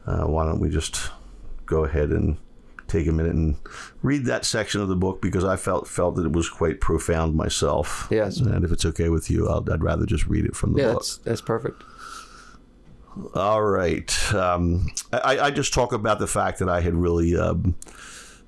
[0.07, 1.11] uh, why don't we just
[1.67, 2.39] go ahead and
[2.87, 3.57] take a minute and
[4.03, 7.35] read that section of the book because I felt felt that it was quite profound
[7.35, 8.07] myself.
[8.11, 8.39] Yes.
[8.39, 10.87] And if it's okay with you, I'll, I'd rather just read it from the Yeah,
[10.93, 10.99] book.
[11.01, 11.83] that's that's perfect.
[13.35, 14.35] All right.
[14.35, 17.77] Um, I, I just talk about the fact that I had really, um,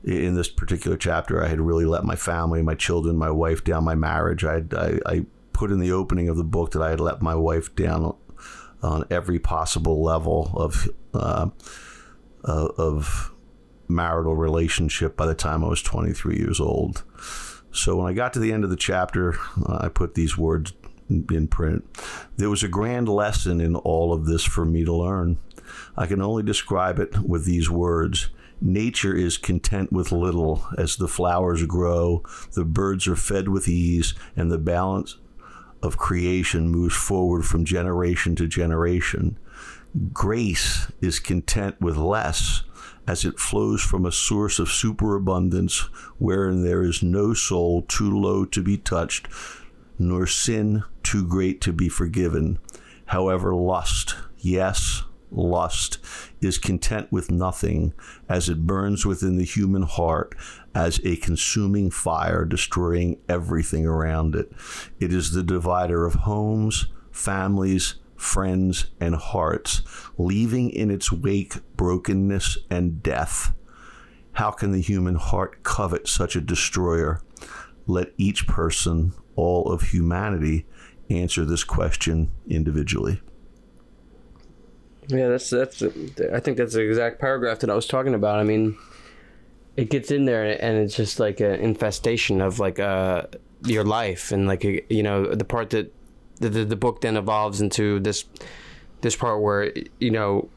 [0.02, 3.85] in this particular chapter, I had really let my family, my children, my wife down,
[3.85, 4.44] my marriage.
[4.44, 7.35] I, I, I put in the opening of the book that I had let my
[7.35, 8.16] wife down
[8.83, 11.48] on every possible level of uh,
[12.44, 13.33] uh, of
[13.88, 17.05] marital relationship by the time I was 23 years old.
[17.72, 19.35] So when I got to the end of the chapter,
[19.66, 20.72] uh, I put these words
[21.09, 21.85] in print.
[22.37, 25.38] There was a grand lesson in all of this for me to learn.
[25.97, 28.31] I can only describe it with these words.
[28.61, 32.23] Nature is content with little as the flowers grow,
[32.55, 35.19] the birds are fed with ease, and the balance
[35.83, 39.38] of creation moves forward from generation to generation.
[40.12, 42.62] Grace is content with less
[43.07, 45.81] as it flows from a source of superabundance
[46.19, 49.29] wherein there is no soul too low to be touched,
[49.99, 52.59] nor sin too great to be forgiven.
[53.07, 55.99] However, lust, yes, lust,
[56.40, 57.95] is content with nothing
[58.29, 60.35] as it burns within the human heart
[60.75, 64.51] as a consuming fire, destroying everything around it.
[64.99, 69.83] It is the divider of homes, families, friends, and hearts,
[70.19, 73.53] leaving in its wake brokenness and death.
[74.33, 77.21] How can the human heart covet such a destroyer?
[77.87, 80.66] Let each person, all of humanity,
[81.11, 83.21] answer this question individually.
[85.09, 85.83] Yeah, that's that's.
[85.83, 88.40] I think that's the exact paragraph that I was talking about.
[88.40, 88.77] I mean,
[89.77, 93.25] it gets in there and it's just like an infestation of like uh
[93.64, 95.92] your life and like you know the part that
[96.40, 98.25] the, the the book then evolves into this
[99.01, 100.49] this part where you know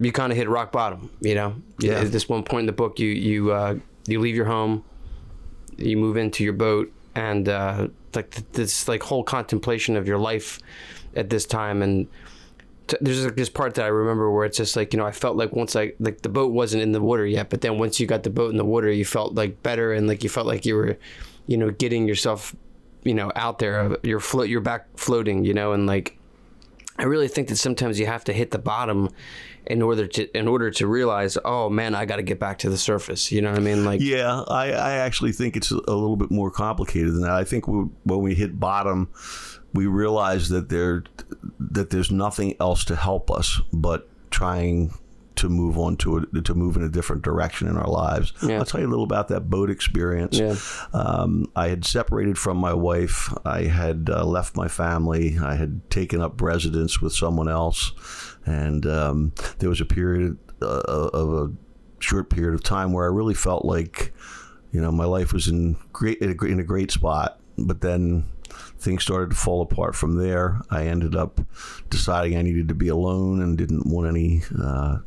[0.00, 1.10] you kind of hit rock bottom.
[1.20, 2.00] You know, Yeah.
[2.00, 4.84] At this one point in the book, you you uh, you leave your home,
[5.76, 10.18] you move into your boat, and uh, like th- this like whole contemplation of your
[10.18, 10.60] life
[11.16, 12.06] at this time and
[12.86, 15.10] t- there's like this part that I remember where it's just like you know I
[15.10, 17.98] felt like once I like the boat wasn't in the water yet, but then once
[17.98, 20.46] you got the boat in the water, you felt like better and like you felt
[20.46, 20.96] like you were,
[21.48, 22.54] you know, getting yourself,
[23.02, 23.96] you know, out there.
[24.04, 26.16] You're float, you're back floating, you know, and like
[26.98, 29.10] I really think that sometimes you have to hit the bottom
[29.68, 32.70] in order to in order to realize, oh man, I got to get back to
[32.70, 33.30] the surface.
[33.30, 33.84] You know what I mean?
[33.84, 37.32] Like Yeah, I, I actually think it's a little bit more complicated than that.
[37.32, 39.08] I think we, when we hit bottom,
[39.74, 41.04] we realize that there
[41.60, 44.92] that there's nothing else to help us but trying
[45.38, 48.32] to move on to to move in a different direction in our lives.
[48.42, 48.58] Yeah.
[48.58, 50.38] I'll tell you a little about that boat experience.
[50.38, 50.56] Yeah.
[50.92, 53.32] Um, I had separated from my wife.
[53.44, 55.38] I had uh, left my family.
[55.38, 57.92] I had taken up residence with someone else,
[58.48, 60.80] and um, there was a period uh,
[61.12, 61.52] of a
[62.02, 64.14] short period of time where I really felt like,
[64.72, 67.38] you know, my life was in great in a, great spot.
[67.58, 68.24] But then
[68.78, 70.60] things started to fall apart from there.
[70.70, 71.40] I ended up
[71.90, 74.98] deciding I needed to be alone and didn't want any uh,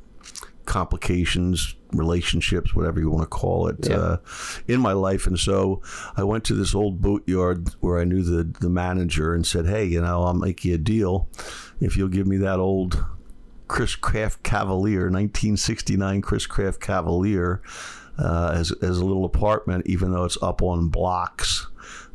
[0.66, 3.96] complications, relationships, whatever you want to call it, Yeah.
[3.96, 4.18] uh,
[4.68, 5.26] in my life.
[5.28, 5.82] And so
[6.16, 9.86] I went to this old boatyard where I knew the, the manager and said, Hey,
[9.86, 11.28] you know, I'll make you a deal
[11.80, 13.04] if you'll give me that old
[13.72, 17.62] Chris Craft Cavalier, 1969 Chris Craft Cavalier,
[18.20, 21.68] uh, as, as a little apartment, even though it's up on blocks.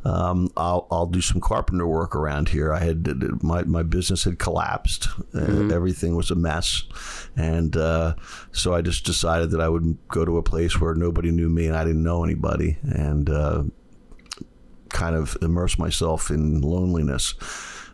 [0.05, 2.71] Um, I'll, I'll do some carpenter work around here.
[2.71, 5.07] I had my, my business had collapsed.
[5.33, 6.83] Uh, everything was a mess.
[7.35, 8.13] And uh,
[8.51, 11.65] so I just decided that I would go to a place where nobody knew me
[11.65, 13.63] and I didn't know anybody and uh,
[14.89, 17.33] kind of immerse myself in loneliness.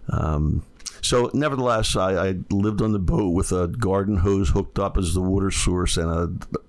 [0.09, 0.65] Um,
[1.03, 5.13] so, nevertheless, I, I lived on the boat with a garden hose hooked up as
[5.13, 6.09] the water source and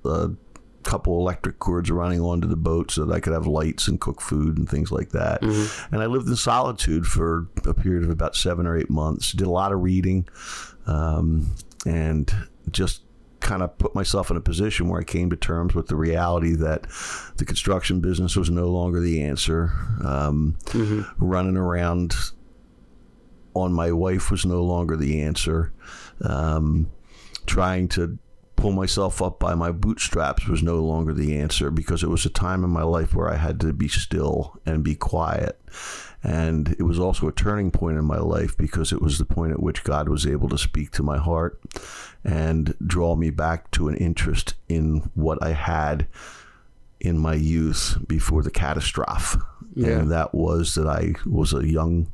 [0.04, 0.30] a, a
[0.82, 4.20] couple electric cords running onto the boat so that I could have lights and cook
[4.20, 5.42] food and things like that.
[5.90, 9.32] And I lived in solitude for a period of about seven or eight months.
[9.32, 10.28] Did a lot of reading
[10.86, 11.54] um,
[11.86, 12.30] and
[12.70, 13.00] just
[13.40, 16.54] kind of put myself in a position where I came to terms with the reality
[16.56, 16.86] that
[17.36, 19.72] the construction business was no longer the answer.
[20.04, 20.56] Um,
[21.18, 22.14] Running around
[23.54, 25.72] on my wife was no longer the answer.
[26.20, 26.90] Um,
[27.46, 28.18] trying to
[28.56, 32.30] pull myself up by my bootstraps was no longer the answer because it was a
[32.30, 35.60] time in my life where I had to be still and be quiet.
[36.22, 39.52] And it was also a turning point in my life because it was the point
[39.52, 41.60] at which God was able to speak to my heart
[42.24, 46.06] and draw me back to an interest in what I had
[47.00, 49.38] in my youth before the catastrophe.
[49.74, 49.98] Yeah.
[49.98, 52.10] And that was that I was a young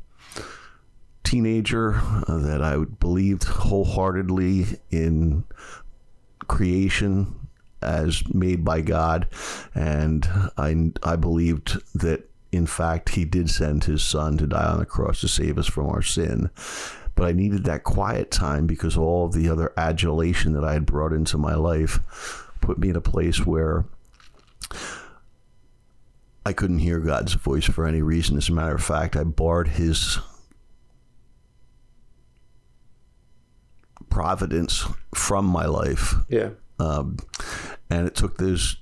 [1.31, 1.95] teenager,
[2.27, 5.45] uh, that I believed wholeheartedly in
[6.49, 7.49] creation
[7.81, 9.29] as made by God,
[9.73, 14.81] and I I believed that in fact He did send His Son to die on
[14.81, 16.51] the cross to save us from our sin.
[17.15, 20.85] But I needed that quiet time because all of the other adulation that I had
[20.85, 22.01] brought into my life
[22.61, 23.85] put me in a place where
[26.45, 28.37] I couldn't hear God's voice for any reason.
[28.37, 30.19] As a matter of fact, I barred His
[34.11, 36.51] providence from my life Yeah.
[36.79, 37.17] um,
[37.89, 38.77] and it took those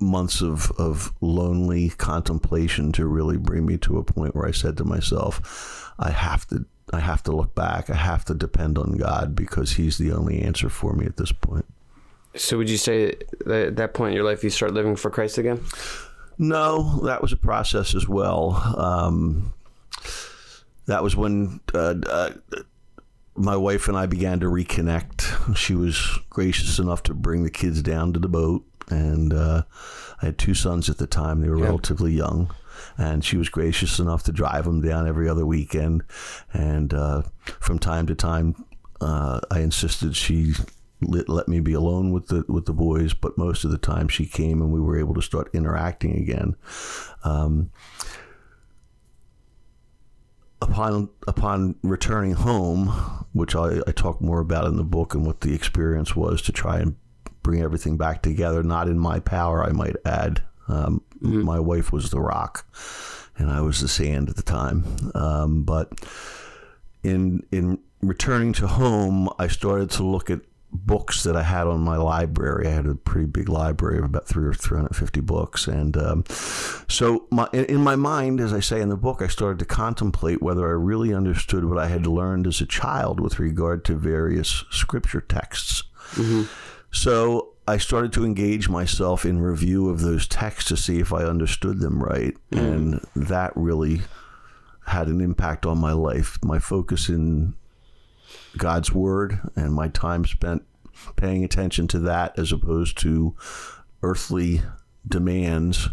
[0.00, 4.76] months of, of lonely contemplation to really bring me to a point where I said
[4.78, 7.88] to myself, I have to I have to look back.
[7.88, 11.30] I have to depend on God because He's the only answer for me at this
[11.32, 11.64] point.
[12.34, 13.14] So would you say
[13.46, 15.60] that at that point in your life you start living for Christ again?
[16.36, 18.54] No, that was a process as well.
[18.76, 19.54] Um,
[20.86, 22.30] that was when uh, uh,
[23.34, 25.56] my wife and I began to reconnect.
[25.56, 29.62] She was gracious enough to bring the kids down to the boat, and uh,
[30.20, 31.40] I had two sons at the time.
[31.40, 31.66] They were Yeah.
[31.66, 32.54] relatively young,
[32.98, 36.02] and she was gracious enough to drive them down every other weekend.
[36.52, 37.22] And uh,
[37.60, 38.64] from time to time,
[39.00, 40.52] uh, I insisted she
[41.00, 44.08] let, let me be alone with the with the boys, but most of the time
[44.08, 46.54] she came and we were able to start interacting again.
[47.24, 47.70] Um,
[50.62, 52.88] upon upon returning home,
[53.32, 56.52] which I, I talk more about in the book and what the experience was to
[56.52, 56.96] try and
[57.42, 60.42] bring everything back together, not in my power, I might add.
[60.68, 62.66] Um, My wife was the rock,
[63.36, 64.84] and I was the sand at the time.
[65.14, 65.92] Um, but
[67.02, 70.40] in in returning to home, I started to look at
[70.72, 72.66] books that I had on my library.
[72.66, 75.96] I had a pretty big library of about three or three hundred fifty books, and
[75.96, 76.24] um,
[76.88, 79.64] so my in, in my mind, as I say in the book, I started to
[79.64, 83.94] contemplate whether I really understood what I had learned as a child with regard to
[83.94, 85.84] various scripture texts.
[86.90, 91.24] So I started to engage myself in review of those texts to see if I
[91.24, 94.02] understood them right, and that really
[94.86, 96.38] had an impact on my life.
[96.42, 97.54] My focus in
[98.56, 100.62] God's word and my time spent
[101.16, 103.34] paying attention to that as opposed to
[104.02, 104.62] earthly
[105.06, 105.88] demands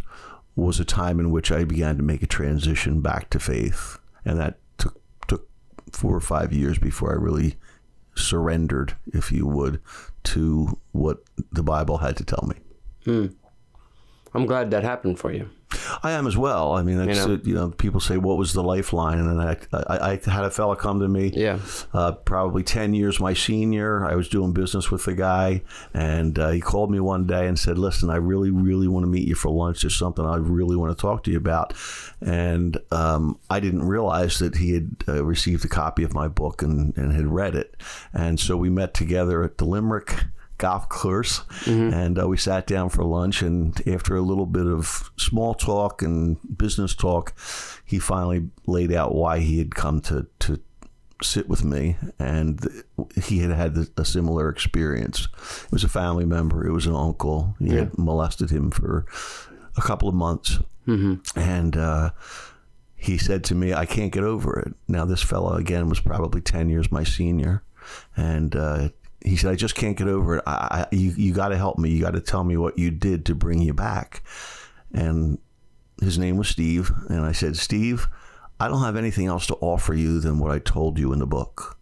[0.55, 4.37] was a time in which I began to make a transition back to faith, and
[4.39, 5.47] that took took
[5.93, 7.55] four or five years before I really
[8.15, 9.79] surrendered, if you would,
[10.25, 12.55] to what the Bible had to tell me.
[13.05, 13.27] Hmm.
[14.33, 15.49] I'm glad that happened for you.
[16.01, 16.73] I am as well.
[16.73, 17.41] I mean, that's, You know?
[17.43, 20.75] you know people say, "What was the lifeline?" And I, I, I had a fella
[20.75, 21.31] come to me.
[21.35, 21.59] Yeah.
[21.93, 24.03] Uh, probably ten years my senior.
[24.05, 25.61] I was doing business with the guy,
[25.93, 29.07] and uh, he called me one day and said, "Listen, I really, really want to
[29.07, 29.81] meet you for lunch.
[29.81, 31.73] There's something I really want to talk to you about."
[32.19, 36.63] And um, I didn't realize that he had uh, received a copy of my book
[36.63, 37.77] and, and had read it,
[38.11, 40.15] and so we met together at the Limerick
[40.59, 43.41] golf course, and uh, we sat down for lunch.
[43.41, 47.33] And after a little bit of small talk and business talk,
[47.83, 50.61] he finally laid out why he had come to to
[51.21, 52.65] sit with me, and
[53.21, 55.27] he had had a similar experience.
[55.65, 56.65] It was a family member.
[56.65, 57.55] It was an uncle.
[57.59, 59.05] He had molested him for
[59.75, 60.59] a couple of months,
[61.35, 61.75] and.
[61.75, 62.11] Uh,
[63.01, 64.73] he said to me, I can't get over it.
[64.89, 67.63] Now, this fellow, again, was probably 10 years my senior.
[68.17, 68.89] And uh,
[69.23, 70.43] he said, I just can't get over it.
[70.47, 71.89] I, I, you you got to help me.
[71.89, 74.23] You got to tell me what you did to bring you back.
[74.93, 75.39] And
[76.01, 76.91] his name was Steve.
[77.09, 78.07] And I said, Steve,
[78.59, 81.27] I don't have anything else to offer you than what I told you in the
[81.27, 81.77] book.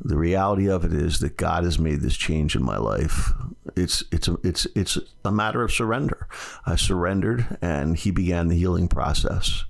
[0.00, 3.32] The reality of it is that God has made this change in my life.
[3.76, 6.28] It's it's a, it's it's a matter of surrender.
[6.66, 9.64] I surrendered, and He began the healing process.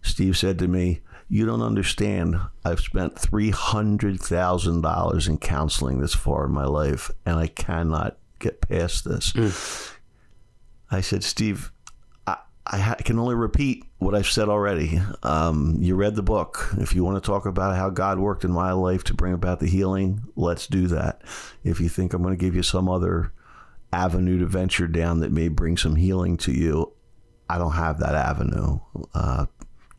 [0.00, 2.36] Steve said to me, You don't understand.
[2.64, 9.04] I've spent $300,000 in counseling this far in my life, and I cannot get past
[9.04, 9.34] this.
[10.90, 11.70] I said, Steve,
[12.26, 15.02] I, I, I can only repeat what I've said already.
[15.22, 16.74] Um, you read the book.
[16.78, 19.60] If you want to talk about how God worked in my life to bring about
[19.60, 21.20] the healing, let's do that.
[21.62, 23.34] If you think I'm going to give you some other
[23.92, 26.92] avenue to venture down that may bring some healing to you,
[27.50, 28.78] I don't have that avenue.
[29.14, 29.46] Uh,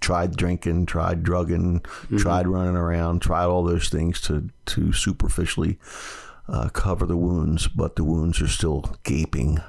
[0.01, 1.81] tried drinking, tried drugging,
[2.17, 5.77] tried running around, tried all those things to to superficially
[6.47, 9.61] uh, cover the wounds, but the wounds are still gaping.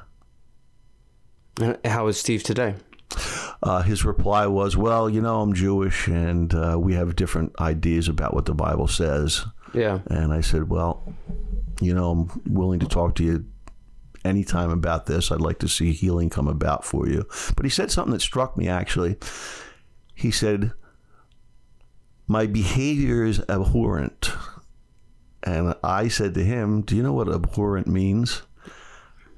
[1.84, 2.74] How is Steve today?
[3.62, 8.08] Uh, his reply was, "Well, you know, I'm Jewish, and uh, we have different ideas
[8.08, 10.00] about what the Bible says." Yeah.
[10.06, 11.12] And I said, "Well,
[11.80, 13.44] you know, I'm willing to talk to you
[14.24, 15.30] anytime about this.
[15.30, 17.26] I'd like to see healing come about for you."
[17.56, 19.16] But he said something that struck me actually.
[20.20, 20.72] He said,
[22.26, 24.30] "My behavior is abhorrent."
[25.42, 28.42] And I said to him, "Do you know what abhorrent means?"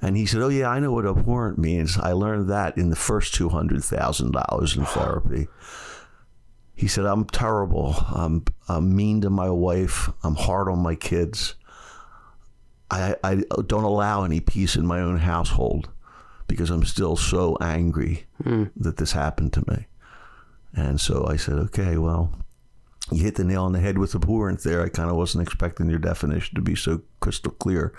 [0.01, 1.97] And he said, "Oh yeah, I know what abhorrent means.
[1.97, 5.47] I learned that in the first two hundred thousand dollars in therapy."
[6.75, 7.95] He said, "I'm terrible.
[8.09, 10.11] I'm, I'm mean to my wife.
[10.25, 11.55] I'm hard on my kids.
[12.91, 13.37] I, I
[13.69, 15.91] don't allow any peace in my own household
[16.49, 18.65] because I'm still so angry hmm.
[18.75, 19.87] that this happened to me."
[20.75, 22.33] And so I said, "Okay, well."
[23.11, 24.81] You hit the nail on the head with abhorrent there.
[24.83, 27.93] I kind of wasn't expecting your definition to be so crystal clear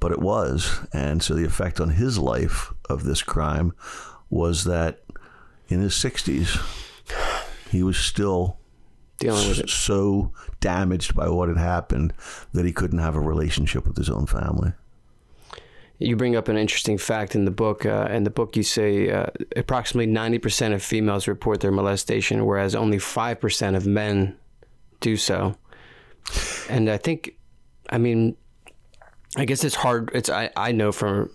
[0.00, 0.80] but it was.
[0.92, 3.72] And so the effect on his life of this crime
[4.30, 5.02] was that
[5.68, 6.60] in his 60s,
[7.70, 8.58] he was still
[9.18, 9.70] Dealing with it.
[9.70, 12.12] so damaged by what had happened
[12.52, 14.72] that he couldn't have a relationship with his own family.
[15.98, 17.86] You bring up an interesting fact in the book.
[17.86, 19.26] Uh, in the book, you say uh,
[19.56, 24.36] approximately 90% of females report their molestation, whereas only 5% of men
[25.00, 25.56] do so.
[26.68, 27.36] And I think,
[27.88, 28.36] I mean,
[29.36, 30.10] I guess it's hard.
[30.14, 31.30] It's I, I know from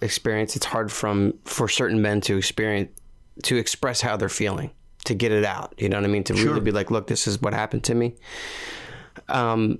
[0.00, 2.90] experience, it's hard from for certain men to experience
[3.44, 4.70] to express how they're feeling,
[5.04, 5.74] to get it out.
[5.78, 6.24] You know what I mean?
[6.24, 8.14] To really be like, look, this is what happened to me.
[9.28, 9.78] Um,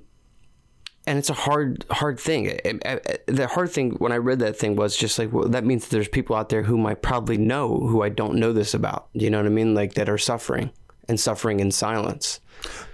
[1.09, 2.45] and it's a hard, hard thing.
[2.45, 5.65] It- it- the hard thing when I read that thing was just like, well, that
[5.65, 8.73] means that there's people out there whom I probably know who I don't know this
[8.73, 9.07] about.
[9.13, 9.73] You know what I mean?
[9.73, 10.69] Like that are suffering
[11.07, 12.39] and suffering in silence.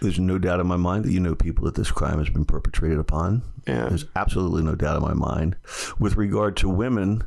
[0.02, 2.46] There's no doubt in my mind that you know people that this crime has been
[2.46, 3.42] perpetrated upon.
[3.68, 3.90] Yeah.
[3.90, 5.56] There's absolutely no doubt in my mind.
[6.00, 7.24] With regard to women,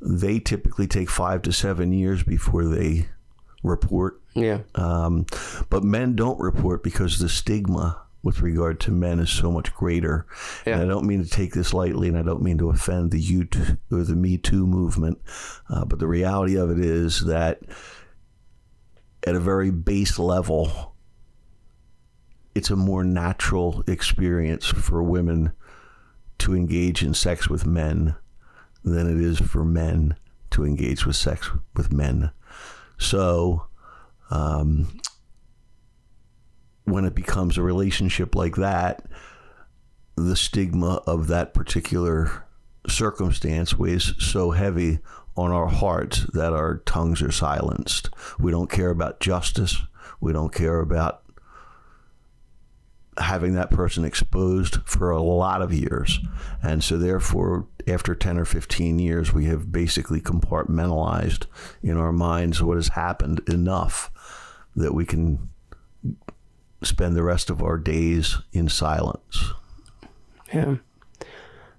[0.00, 3.06] they typically take five to seven years before they
[3.62, 4.58] report Yeah.
[4.74, 5.26] Um,
[5.70, 10.26] but men don't report because the stigma with regard to men is so much greater.
[10.64, 13.20] And I don't mean to take this lightly, and I don't mean to offend the
[13.20, 13.46] you
[13.92, 15.20] or the Me Too movement.
[15.68, 17.60] Uh, but the reality of it is that
[19.26, 20.94] at a very base level,
[22.54, 25.52] it's a more natural experience for women
[26.38, 28.16] to engage in sex with men
[28.84, 30.16] than it is for men
[30.50, 32.30] to engage with sex with men.
[32.96, 33.66] So,
[34.30, 35.00] um,
[36.84, 39.04] when it becomes a relationship like that,
[40.16, 42.44] the stigma of that particular
[42.86, 44.98] circumstance weighs so heavy
[45.36, 48.10] on our hearts that our tongues are silenced.
[48.38, 49.82] We don't care about justice.
[50.20, 51.22] We don't care about
[53.18, 56.18] having that person exposed for a lot of years.
[56.62, 61.46] And so, therefore, after 10 or 15 years, we have basically compartmentalized
[61.82, 64.10] in our minds what has happened enough
[64.76, 65.50] that we can
[66.84, 69.52] spend the rest of our days in silence.
[70.52, 70.76] Yeah.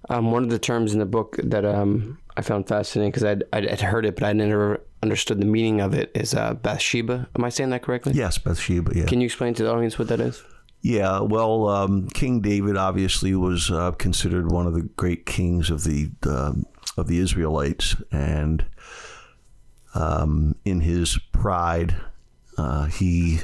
[0.08, 3.44] Um, one of the terms in the book that um, I found fascinating because I'd,
[3.52, 7.28] I'd, heard it, but I never understood the meaning of it is uh, Bathsheba.
[7.34, 8.12] Am I saying that correctly?
[8.14, 9.06] Yes, Bathsheba, yeah.
[9.06, 10.42] Can you explain to the audience what that is?
[10.82, 15.82] Yeah, well, um, King David obviously was uh, considered one of the great kings of
[15.82, 16.10] the
[16.96, 18.64] of the Israelites, and
[19.94, 21.96] um, in his pride,
[22.56, 23.40] uh, he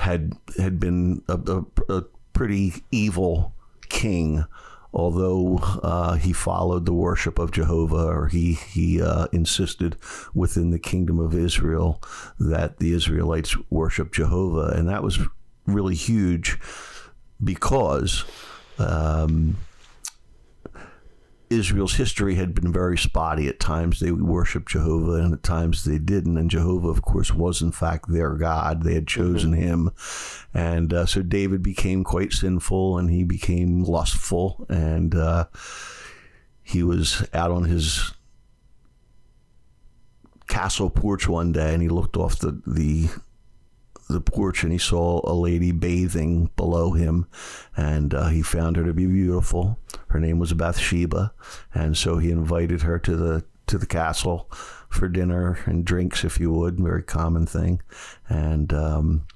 [0.00, 3.54] had had been a, a, a pretty evil
[3.88, 4.44] king
[4.92, 9.96] although uh, he followed the worship of Jehovah, or he he uh, insisted
[10.34, 12.02] within the kingdom of Israel
[12.38, 15.18] that the Israelites worship Jehovah, and that was
[15.66, 16.58] really huge
[17.42, 18.24] because.
[18.78, 19.58] Um,
[21.50, 23.48] Israel's history had been very spotty.
[23.48, 26.38] At times they worshiped Jehovah, and at times they didn't.
[26.38, 28.84] And Jehovah, of course, was in fact their God.
[28.84, 29.60] They had chosen mm-hmm.
[29.60, 29.90] him,
[30.54, 35.46] and uh, so David became quite sinful, and he became lustful, and uh,
[36.62, 38.12] he was out on his
[40.46, 43.08] castle porch one day, and he looked off the the
[44.10, 47.26] the porch and he saw a lady bathing below him,
[47.76, 49.78] and uh, he found her to be beautiful.
[50.08, 51.32] Her name was Bathsheba,
[51.74, 54.50] and so he invited her to the to the castle
[54.88, 57.82] for dinner and drinks, if you would, very common thing,
[58.28, 58.72] and.
[58.72, 59.26] Um,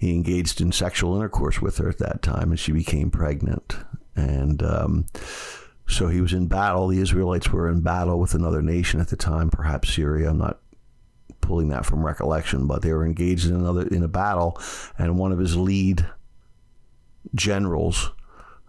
[0.00, 3.76] he engaged in sexual intercourse with her at that time, and she became pregnant.
[4.16, 5.04] And um,
[5.86, 6.88] so he was in battle.
[6.88, 10.30] The Israelites were in battle with another nation at the time, perhaps Syria.
[10.30, 10.58] I'm not
[11.40, 14.60] pulling that from recollection, but they were engaged in another in a battle,
[14.98, 16.06] and one of his lead
[17.34, 18.10] generals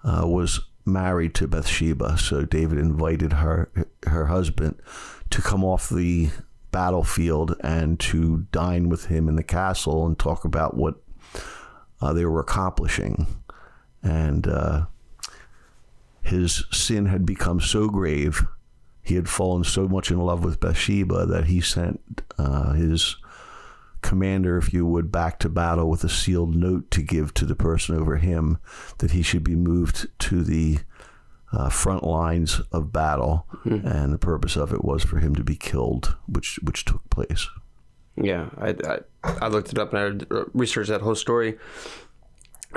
[0.04, 2.18] uh, was married to Bathsheba.
[2.18, 3.70] So David invited her
[4.08, 4.82] her husband
[5.30, 6.30] to come off the
[6.72, 10.96] battlefield and to dine with him in the castle and talk about what
[12.02, 13.28] uh, they were accomplishing.
[14.02, 14.86] And uh,
[16.22, 18.46] his sin had become so grave
[19.12, 23.18] he had fallen so much in love with Bathsheba that he sent uh, his
[24.02, 27.56] commander, if you would, back to battle with a sealed note to give to the
[27.56, 28.58] person over him
[29.00, 30.80] that he should be moved to the
[31.52, 33.86] uh, front lines of battle, mm-hmm.
[33.86, 37.50] and the purpose of it was for him to be killed, which which took place.
[38.16, 39.00] Yeah, I, I,
[39.42, 41.58] I looked it up and I researched that whole story,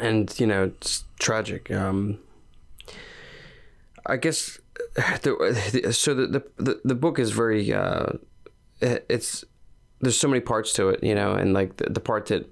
[0.02, 1.70] and you know it's tragic.
[1.70, 2.18] Um,
[4.04, 4.58] I guess
[5.22, 8.12] the, so the, the the book is very uh,
[8.80, 9.44] it's
[10.00, 12.48] there's so many parts to it, you know, and like the, the part that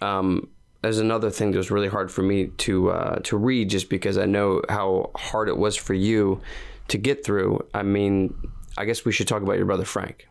[0.00, 0.48] um,
[0.84, 4.16] is another thing that was really hard for me to uh, to read, just because
[4.16, 6.40] I know how hard it was for you
[6.88, 7.66] to get through.
[7.74, 8.34] I mean,
[8.78, 10.28] I guess we should talk about your brother Frank.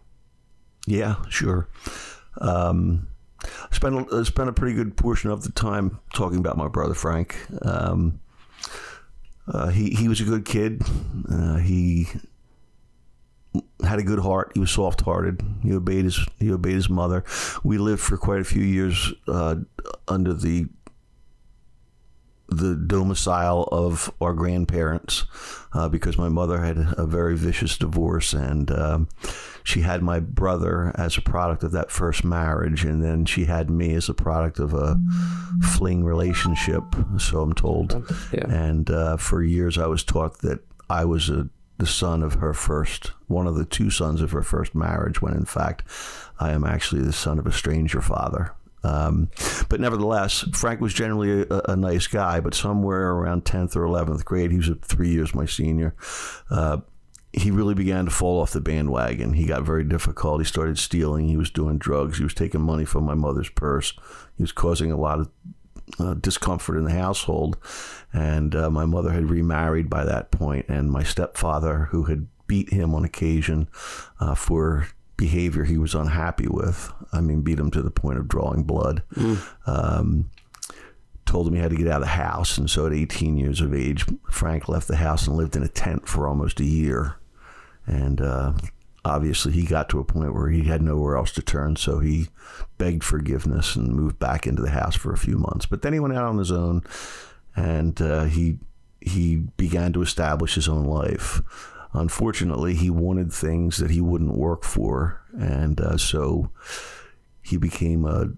[0.87, 1.67] Yeah, sure.
[2.39, 3.07] Um,
[3.71, 7.35] spent I spent a pretty good portion of the time talking about my brother Frank.
[7.61, 8.19] Um,
[9.47, 10.81] uh, he he was a good kid.
[11.29, 12.07] Uh, he
[13.83, 14.51] had a good heart.
[14.53, 15.41] He was soft hearted.
[15.63, 17.23] He obeyed his he obeyed his mother.
[17.63, 19.57] We lived for quite a few years uh,
[20.07, 20.67] under the
[22.51, 25.25] the domicile of our grandparents
[25.73, 29.07] uh, because my mother had a very vicious divorce and um,
[29.63, 33.69] she had my brother as a product of that first marriage and then she had
[33.69, 34.99] me as a product of a
[35.63, 36.83] fling relationship
[37.17, 38.45] so i'm told yeah.
[38.49, 41.47] and uh, for years i was taught that i was a,
[41.77, 45.33] the son of her first one of the two sons of her first marriage when
[45.33, 45.83] in fact
[46.41, 49.29] i am actually the son of a stranger father um,
[49.69, 52.39] but nevertheless, Frank was generally a, a, nice guy.
[52.39, 55.95] But somewhere around tenth or eleventh grade, he was three years my senior.
[56.49, 56.77] Uh,
[57.33, 59.33] he really began to fall off the bandwagon.
[59.33, 60.41] He got very difficult.
[60.41, 61.29] He started stealing.
[61.29, 62.17] He was doing drugs.
[62.17, 63.93] He was taking money from my mother's purse.
[64.35, 65.29] He was causing a lot of
[65.99, 67.57] uh, discomfort in the household.
[68.11, 72.73] And uh, my mother had remarried by that point, and my stepfather, who had beat
[72.73, 73.69] him on occasion
[74.19, 74.87] uh, for
[75.21, 76.91] behavior he was unhappy with.
[77.13, 79.03] I mean, beat him to the point of drawing blood.
[79.13, 79.39] Mm.
[79.67, 80.31] Um,
[81.27, 82.57] told him he had to get out of the house.
[82.57, 85.67] And so at 18 years of age, Frank left the house and lived in a
[85.67, 87.17] tent for almost a year.
[87.85, 88.53] And uh,
[89.05, 91.75] obviously, he got to a point where he had nowhere else to turn.
[91.75, 92.29] So he
[92.79, 95.67] begged forgiveness and moved back into the house for a few months.
[95.67, 96.81] But then he went out on his own
[97.55, 98.57] and uh, he,
[98.99, 101.43] he began to establish his own life
[101.93, 106.51] unfortunately, he wanted things that he wouldn't work for, and uh, so
[107.41, 108.29] he became a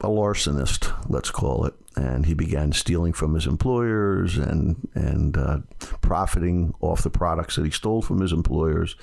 [0.00, 5.58] a larcenist, let's call it, and he began stealing from his employers and and uh,
[6.00, 8.96] profiting off the products that he stole from his employers.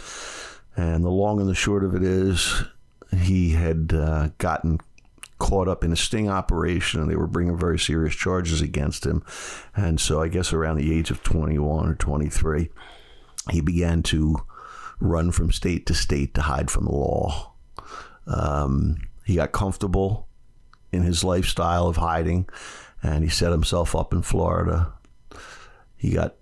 [0.75, 2.63] And the long and the short of it is,
[3.15, 4.79] he had uh, gotten
[5.37, 9.23] caught up in a sting operation and they were bringing very serious charges against him.
[9.75, 12.69] And so I guess around the age of 21 or 23,
[13.49, 14.37] he began to
[14.99, 17.53] run from state to state to hide from the law.
[18.27, 20.27] Um, he got comfortable
[20.91, 22.47] in his lifestyle of hiding,
[23.01, 24.93] and he set himself up in Florida.
[25.95, 26.35] He got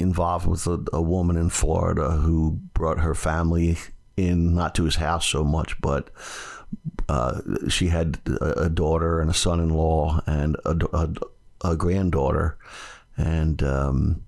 [0.00, 3.76] involved with a, a woman in Florida who brought her family
[4.16, 6.10] in, not to his house so much, but
[7.08, 11.08] uh, she had a, daughter and a son-in-law and a, a,
[11.62, 12.56] a granddaughter,
[13.16, 14.22] and um,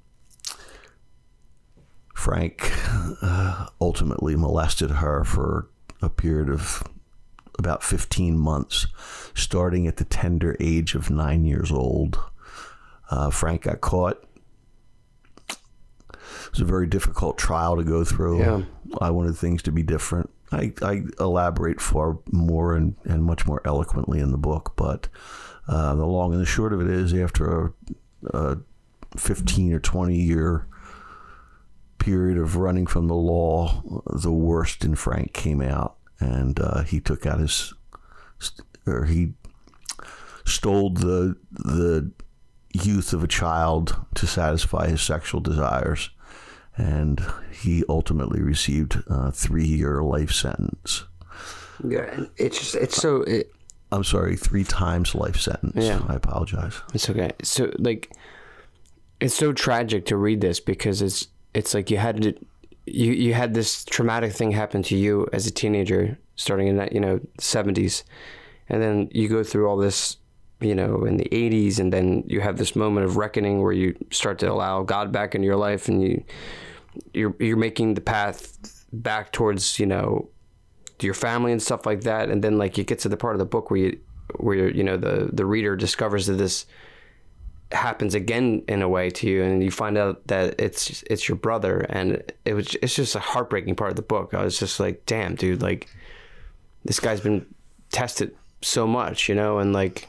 [2.23, 2.71] Frank
[3.21, 5.69] uh, ultimately molested her for
[6.01, 6.85] a period of
[7.59, 8.87] about 15 months,
[9.35, 12.21] starting at the tender age of nine years old.
[13.11, 14.25] Uh, Frank got caught.
[15.49, 15.59] It
[16.53, 18.39] was a very difficult trial to go through.
[18.39, 18.63] Yeah.
[19.01, 20.31] I wanted things to be different.
[20.53, 25.09] I, I elaborate far more and, and much more eloquently in the book, but
[25.67, 27.75] uh, the long and the short of it is after
[28.33, 28.59] a, a
[29.17, 30.69] 15 or 20 year
[32.03, 33.81] period of running from the law,
[34.13, 37.73] the worst in Frank came out, and uh, he took out his,
[38.87, 39.35] or he
[40.45, 42.11] stole the the
[42.73, 46.11] youth of a child to satisfy his sexual desires,
[46.77, 51.05] and he ultimately received a three year life sentence.
[51.87, 53.23] Yeah, it's just it's so.
[53.23, 53.53] It,
[53.93, 55.85] I'm sorry, three times life sentence.
[55.85, 56.03] Yeah.
[56.09, 56.81] I apologize.
[56.95, 57.31] It's okay.
[57.43, 58.11] So like,
[59.21, 62.35] it's so tragic to read this because it's it's like you had to,
[62.87, 66.93] you you had this traumatic thing happen to you as a teenager, starting in that
[66.93, 68.05] you know seventies,
[68.69, 70.17] and then you go through all this,
[70.61, 73.95] you know, in the eighties, and then you have this moment of reckoning where you
[74.11, 76.25] start to allow God back into your life, and you
[77.13, 80.29] you're you're making the path back towards you know
[81.01, 83.39] your family and stuff like that, and then like you get to the part of
[83.39, 84.01] the book where you
[84.37, 86.67] where you know the the reader discovers that this
[87.73, 91.37] happens again in a way to you and you find out that it's it's your
[91.37, 94.35] brother and it was it's just a heartbreaking part of the book.
[94.35, 95.89] I was just like damn dude like
[96.85, 97.47] this guy's been
[97.91, 100.09] tested so much you know and like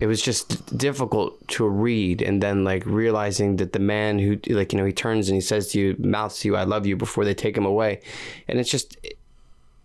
[0.00, 4.72] it was just difficult to read and then like realizing that the man who like
[4.72, 6.96] you know he turns and he says to you mouths to you i love you
[6.96, 8.00] before they take him away.
[8.48, 8.96] And it's just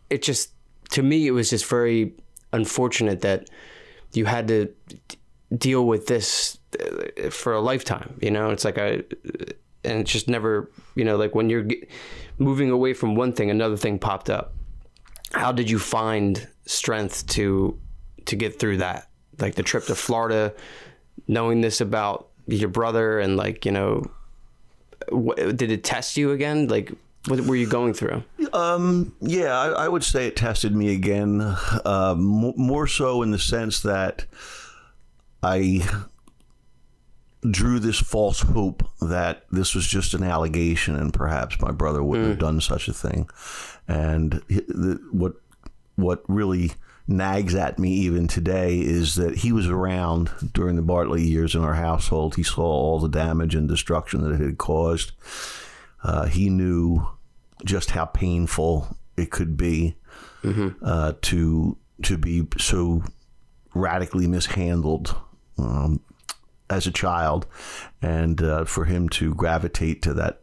[0.09, 0.51] it just
[0.91, 2.13] to me it was just very
[2.53, 3.49] unfortunate that
[4.13, 4.73] you had to
[5.57, 6.57] deal with this
[7.29, 8.17] for a lifetime.
[8.21, 9.03] You know, it's like I,
[9.83, 11.67] and it's just never, you know, like when you're
[12.37, 14.53] moving away from one thing, another thing popped up.
[15.31, 17.79] How did you find strength to
[18.25, 19.09] to get through that?
[19.39, 20.53] Like the trip to Florida,
[21.27, 24.09] knowing this about your brother, and like you know,
[25.09, 26.67] what, did it test you again?
[26.67, 26.91] Like,
[27.27, 28.23] what were you going through?
[28.53, 33.31] Um, yeah, I, I, would say it tested me again, uh, m- more so in
[33.31, 34.25] the sense that
[35.43, 35.87] I
[37.51, 42.27] drew this false hope that this was just an allegation and perhaps my brother wouldn't
[42.27, 42.31] mm.
[42.31, 43.29] have done such a thing.
[43.87, 44.41] And
[45.11, 45.33] what
[45.95, 46.71] what really
[47.07, 51.63] nags at me even today is that he was around during the Bartlett years in
[51.63, 52.35] our household.
[52.35, 55.11] He saw all the damage and destruction that it had caused.
[56.03, 57.07] Uh, he knew
[57.63, 59.95] just how painful it could be
[60.43, 60.69] mm-hmm.
[60.83, 63.03] uh, to to be so
[63.73, 65.15] radically mishandled
[65.57, 66.01] um,
[66.69, 67.45] as a child,
[68.01, 70.41] and uh, for him to gravitate to that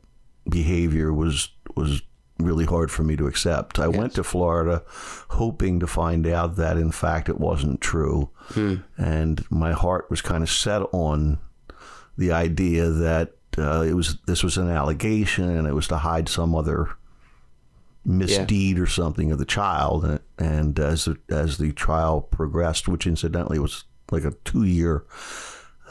[0.48, 2.02] behavior was was
[2.38, 3.78] really hard for me to accept.
[3.78, 3.96] I yes.
[3.96, 4.82] went to Florida
[5.30, 8.76] hoping to find out that in fact it wasn't true, hmm.
[8.96, 11.38] and my heart was kind of set on
[12.16, 16.28] the idea that uh, it was this was an allegation and it was to hide
[16.28, 16.90] some other
[18.04, 18.82] misdeed yeah.
[18.82, 23.58] or something of the child and, and as the, as the trial progressed which incidentally
[23.58, 25.04] was like a two year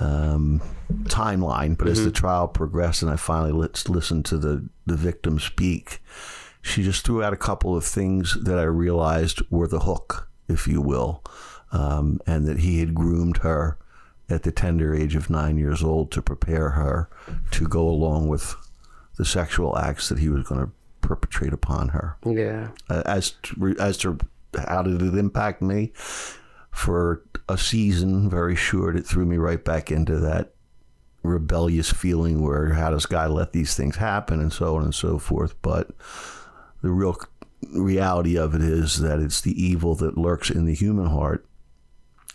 [0.01, 0.61] um,
[1.03, 1.77] timeline.
[1.77, 1.91] But mm-hmm.
[1.91, 2.15] as the mm-hmm.
[2.15, 6.01] trial progressed and I finally let, listened to the, the victim speak,
[6.61, 10.67] she just threw out a couple of things that I realized were the hook, if
[10.67, 11.23] you will,
[11.71, 13.77] um, and that he had groomed her
[14.29, 17.09] at the tender age of nine years old to prepare her
[17.51, 18.55] to go along with
[19.17, 20.71] the sexual acts that he was going to
[21.01, 22.17] perpetrate upon her.
[22.25, 22.69] Yeah.
[22.89, 24.17] As to, as to
[24.67, 25.91] how did it impact me?
[26.71, 27.21] for
[27.51, 30.53] a season, very short, it threw me right back into that
[31.23, 35.19] rebellious feeling where how does God let these things happen and so on and so
[35.19, 35.53] forth.
[35.61, 35.89] But
[36.81, 37.17] the real
[37.73, 41.45] reality of it is that it's the evil that lurks in the human heart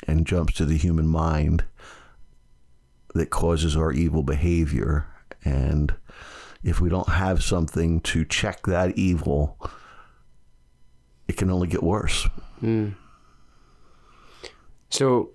[0.07, 1.65] and jumps to the human mind
[3.15, 5.07] that causes our evil behavior.
[5.45, 5.95] And
[6.63, 9.59] if we don't have something to check that evil,
[11.27, 12.29] it can only get worse.
[12.63, 12.95] Mm.
[14.97, 15.29] So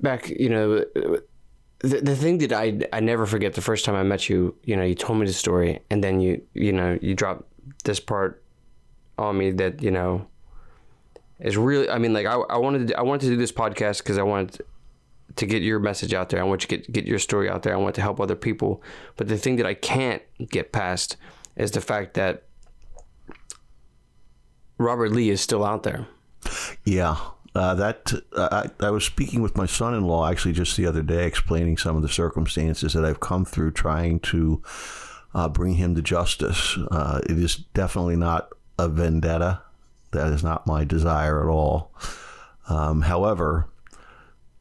[0.00, 0.84] back, you know,
[1.78, 4.76] the, the thing that I I never forget the first time I met you, you
[4.76, 7.44] know, you told me the story and then you you know, you dropped
[7.84, 8.42] this part
[9.18, 10.26] on me that, you know,
[11.38, 11.88] is really.
[11.88, 14.24] I mean, like I, I wanted to, I wanted to do this podcast because I
[14.24, 14.62] wanted
[15.36, 16.40] to get your message out there.
[16.40, 17.72] I want you to get get your story out there.
[17.72, 18.82] I want to help other people.
[19.16, 21.16] But the thing that I can't get past
[21.54, 22.42] is the fact that
[24.76, 26.08] Robert Lee is still out there.
[26.84, 27.16] Yeah.
[27.58, 31.26] Uh, that uh, I, I was speaking with my son-in-law actually just the other day,
[31.26, 34.62] explaining some of the circumstances that I've come through, trying to
[35.34, 36.78] uh, bring him to justice.
[36.92, 39.62] Uh, it is definitely not a vendetta.
[40.12, 41.92] That is not my desire at all.
[42.68, 43.68] Um, however,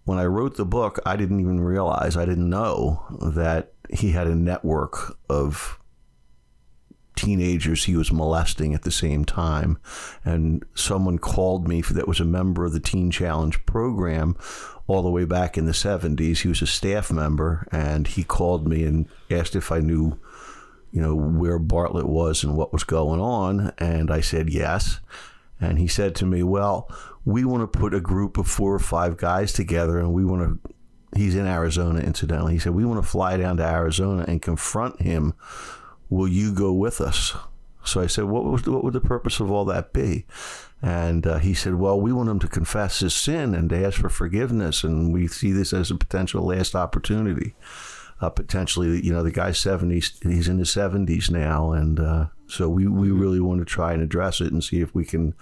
[0.06, 4.26] when I wrote the book, I didn't even realize, I didn't know that he had
[4.26, 5.78] a network of
[7.18, 9.78] teenagers he was molesting at the same time.
[10.24, 14.38] And someone called me that was a member of the Teen Challenge program
[14.88, 16.40] all the way back in the 70s.
[16.40, 20.18] He was a staff member, and he called me and asked if I knew,
[20.92, 23.74] you know, where Bartlett was and what was going on.
[23.78, 25.00] And I said yes.
[25.60, 26.90] And he said to me, Well,
[27.26, 30.64] we want to put a group of four or five guys together and we want
[30.64, 30.74] to.
[31.16, 32.54] He's in Arizona, incidentally.
[32.54, 35.34] He said, We want to fly down to Arizona and confront him
[36.10, 37.36] will you go with us?
[37.84, 40.26] So I said, what, was, what would the purpose of all that be?
[40.82, 44.00] And uh, he said, well, we want him to confess his sin and to ask
[44.00, 44.84] for forgiveness.
[44.84, 47.56] And we see this as a potential last opportunity.
[48.20, 51.72] Uh, potentially, you know, the guy's 70s, he's in his 70s now.
[51.72, 54.94] And uh, so we, we really want to try and address it and see if
[54.94, 55.34] we can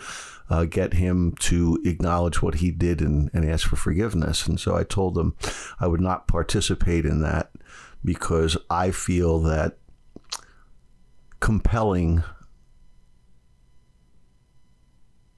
[0.49, 4.45] uh, get him to acknowledge what he did and, and ask for forgiveness.
[4.45, 5.35] And so I told him
[5.79, 7.51] I would not participate in that
[8.03, 9.77] because I feel that
[11.45, 12.23] compelling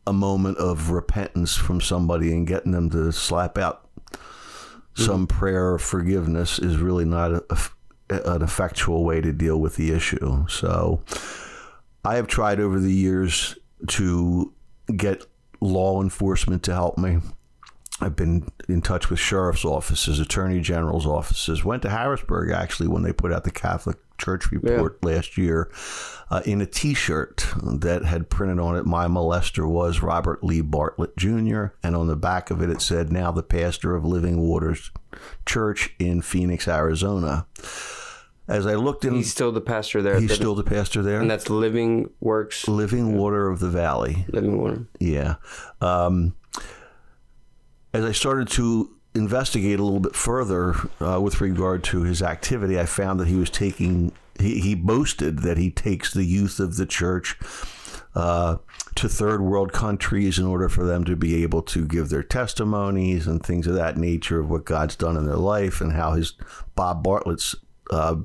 [0.05, 3.89] a moment of repentance from somebody and getting them to slap out
[4.93, 5.37] some mm-hmm.
[5.37, 7.43] prayer of forgiveness is really not a,
[8.09, 10.47] a, an effectual way to deal with the issue.
[10.47, 11.01] So
[12.05, 14.53] I have tried over the years to
[14.95, 15.25] get
[15.59, 17.17] law enforcement to help me.
[17.99, 21.65] I've been in touch with sheriff's offices, attorney general's offices.
[21.65, 25.09] Went to Harrisburg actually when they put out the Catholic Church report yeah.
[25.09, 25.71] last year
[26.29, 31.15] uh, in a T-shirt that had printed on it, "My molester was Robert Lee Bartlett
[31.17, 34.91] Jr." and on the back of it it said, "Now the pastor of Living Waters
[35.45, 37.45] Church in Phoenix, Arizona."
[38.47, 40.19] As I looked in, he's still the pastor there.
[40.19, 43.17] He's still the pastor there, and that's Living Works, Living.
[43.17, 44.25] Water of the Valley.
[44.29, 44.87] Living Water.
[44.99, 45.35] Yeah.
[45.81, 46.33] Um,
[47.93, 52.79] as I started to investigate a little bit further uh, with regard to his activity,
[52.79, 56.77] I found that he was taking, he, he boasted that he takes the youth of
[56.77, 57.37] the church
[58.15, 58.57] uh,
[58.95, 63.27] to third world countries in order for them to be able to give their testimonies
[63.27, 66.33] and things of that nature of what God's done in their life and how his
[66.75, 67.55] Bob Bartlett's
[67.91, 68.17] uh,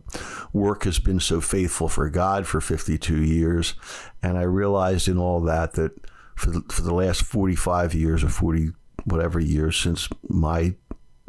[0.53, 3.75] work has been so faithful for God for 52 years.
[4.23, 5.93] And I realized in all that that
[6.35, 8.73] for the, for the last 45 years or 40
[9.05, 10.75] whatever years since my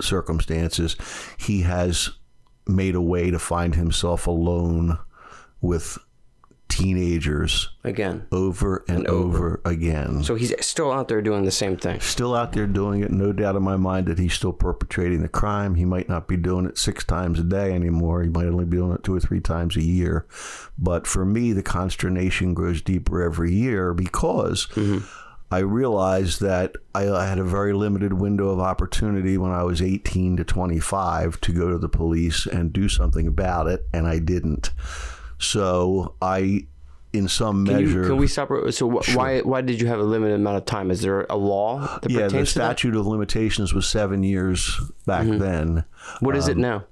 [0.02, 0.96] circumstances,
[1.38, 2.12] he has
[2.68, 4.98] made a way to find himself alone
[5.62, 5.98] with
[6.70, 8.26] teenagers again.
[8.32, 9.38] over and, and over.
[9.38, 9.62] over.
[9.64, 10.24] again.
[10.24, 12.00] So he's still out there doing the same thing.
[12.00, 13.12] Still out there doing it.
[13.12, 15.76] No doubt in my mind that he's still perpetrating the crime.
[15.76, 18.24] He might not be doing it six times a day anymore.
[18.24, 20.26] He might only be doing it two or three times a year.
[20.78, 25.06] But for me the consternation grows deeper every year because mm-hmm
[25.54, 29.84] I realized that I, I, had a very limited window of opportunity when I was
[29.84, 34.18] 18 to 25 to go to the police and do something about it, and I
[34.18, 34.72] didn't.
[35.38, 36.66] So I,
[37.14, 38.50] in some can measure, you, can we stop?
[38.72, 39.16] So sure.
[39.16, 40.90] why why did you have a limited amount of time?
[40.90, 42.00] Is there a law?
[42.00, 45.38] That yeah, the statute of limitations was seven years back mm-hmm.
[45.38, 45.84] then.
[46.20, 46.86] What is um, it now?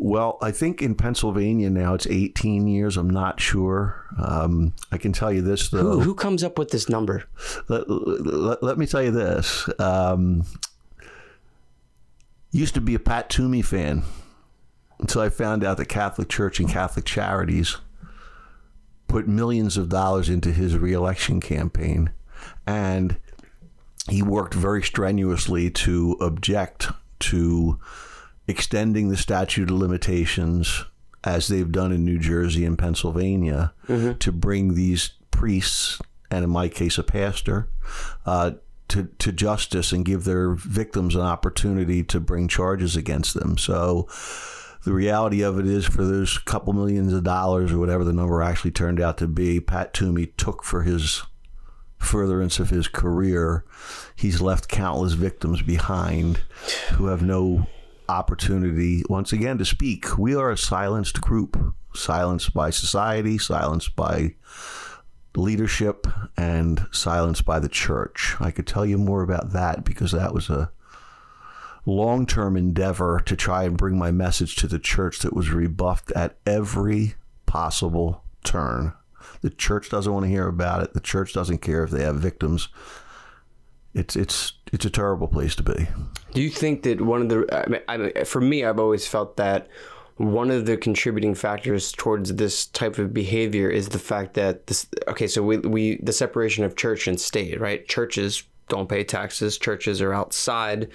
[0.00, 2.96] Well, I think in Pennsylvania now it's 18 years.
[2.96, 4.06] I'm not sure.
[4.16, 5.82] Um, I can tell you this though.
[5.82, 7.24] Who, who comes up with this number?
[7.68, 9.68] Let, let, let me tell you this.
[9.80, 10.44] Um,
[12.52, 14.04] used to be a Pat Toomey fan
[15.00, 17.78] until I found out the Catholic Church and Catholic Charities
[19.08, 22.10] put millions of dollars into his reelection campaign,
[22.68, 23.16] and
[24.08, 26.88] he worked very strenuously to object
[27.18, 27.80] to
[28.48, 30.84] extending the statute of limitations
[31.22, 34.18] as they've done in New Jersey and Pennsylvania mm-hmm.
[34.18, 37.68] to bring these priests and in my case a pastor
[38.26, 38.52] uh,
[38.88, 43.58] to, to justice and give their victims an opportunity to bring charges against them.
[43.58, 44.08] So
[44.84, 48.42] the reality of it is for those couple millions of dollars or whatever the number
[48.42, 51.22] actually turned out to be, Pat Toomey took for his
[51.98, 53.64] furtherance of his career.
[54.16, 56.40] He's left countless victims behind
[56.92, 57.66] who have no
[58.08, 60.18] opportunity once again to speak.
[60.18, 64.34] We are a silenced group, silenced by society, silenced by
[65.36, 66.06] leadership
[66.36, 68.34] and silenced by the church.
[68.40, 70.70] I could tell you more about that because that was a
[71.86, 76.10] long term endeavor to try and bring my message to the church that was rebuffed
[76.12, 77.14] at every
[77.46, 78.92] possible turn.
[79.40, 80.94] The church doesn't want to hear about it.
[80.94, 82.68] The church doesn't care if they have victims.
[83.94, 85.88] It's it's it's a terrible place to be.
[86.32, 89.68] Do you think that one of the, I mean, for me, I've always felt that
[90.16, 94.86] one of the contributing factors towards this type of behavior is the fact that this,
[95.06, 97.86] okay, so we, we, the separation of church and state, right?
[97.88, 100.88] Churches don't pay taxes, churches are outside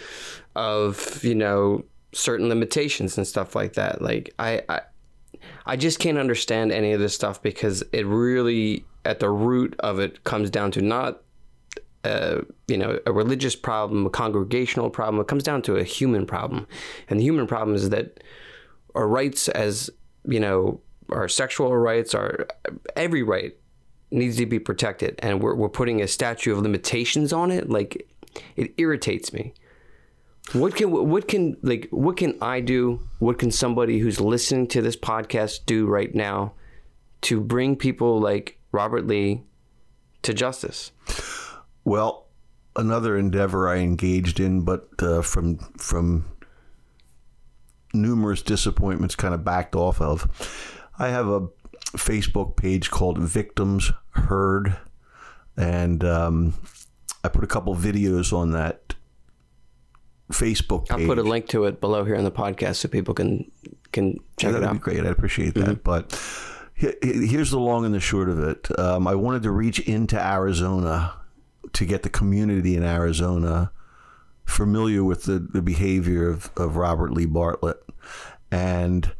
[0.55, 4.01] of, you know, certain limitations and stuff like that.
[4.01, 4.81] Like, I, I,
[5.65, 9.99] I just can't understand any of this stuff because it really, at the root of
[9.99, 11.21] it, comes down to not
[12.03, 15.21] uh, you know, a religious problem, a congregational problem.
[15.21, 16.67] It comes down to a human problem,
[17.09, 18.21] and the human problem is that
[18.95, 19.89] our rights, as
[20.25, 22.47] you know, our sexual rights, our
[22.95, 23.55] every right
[24.11, 27.69] needs to be protected, and we're we're putting a statute of limitations on it.
[27.69, 28.07] Like,
[28.55, 29.53] it irritates me.
[30.51, 33.07] What can what can like what can I do?
[33.19, 36.53] What can somebody who's listening to this podcast do right now
[37.21, 39.43] to bring people like Robert Lee
[40.23, 40.91] to justice?
[41.85, 42.27] Well,
[42.75, 46.25] another endeavor I engaged in, but uh, from from
[47.93, 50.89] numerous disappointments, kind of backed off of.
[50.97, 51.47] I have a
[51.97, 54.77] Facebook page called Victims Heard,
[55.57, 56.53] and um,
[57.23, 58.95] I put a couple videos on that
[60.31, 61.01] Facebook page.
[61.01, 63.51] I'll put a link to it below here in the podcast so people can
[63.91, 64.73] can check yeah, it that'd out.
[64.73, 65.05] be great.
[65.05, 65.83] I appreciate that.
[65.83, 65.83] Mm-hmm.
[65.83, 66.19] But
[66.75, 68.79] here's the long and the short of it.
[68.79, 71.13] Um, I wanted to reach into Arizona
[71.71, 73.71] to get the community in Arizona
[74.45, 77.77] familiar with the, the behavior of, of Robert Lee Bartlett.
[78.51, 79.11] And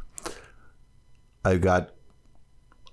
[1.44, 1.90] I got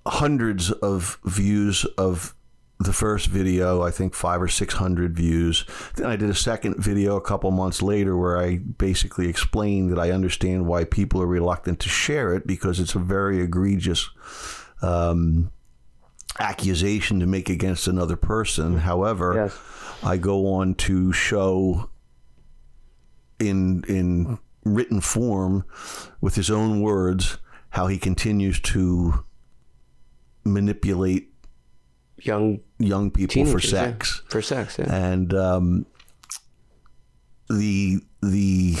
[0.06, 2.34] hundreds of views of
[2.80, 5.64] the first video, I think five or six hundred views.
[5.94, 10.00] Then I did a second video a couple months later where I basically explained that
[10.00, 14.10] I understand why people are reluctant to share it because it's a very egregious
[14.82, 15.52] um,
[16.38, 18.78] accusation to make against another person.
[18.78, 19.58] However, yes.
[20.02, 21.90] I go on to show
[23.38, 25.64] in in written form
[26.20, 27.38] with his own words
[27.70, 29.24] how he continues to
[30.44, 31.32] manipulate
[32.18, 34.30] young young people for sex yeah.
[34.30, 34.94] for sex yeah.
[34.94, 35.86] and um,
[37.48, 38.76] the the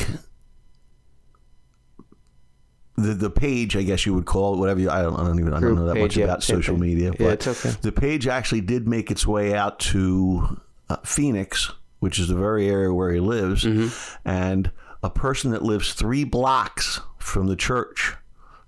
[2.96, 5.38] the the page, I guess you would call it, whatever you, I don't, I don't
[5.38, 6.82] even I don't know that page, much yeah, about social thing.
[6.82, 7.70] media, yeah, but okay.
[7.80, 12.68] the page actually did make its way out to uh, Phoenix, which is the very
[12.68, 13.88] area where he lives, mm-hmm.
[14.28, 14.70] and
[15.02, 18.14] a person that lives three blocks from the church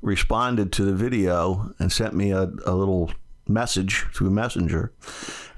[0.01, 3.11] responded to the video and sent me a, a little
[3.47, 4.91] message through messenger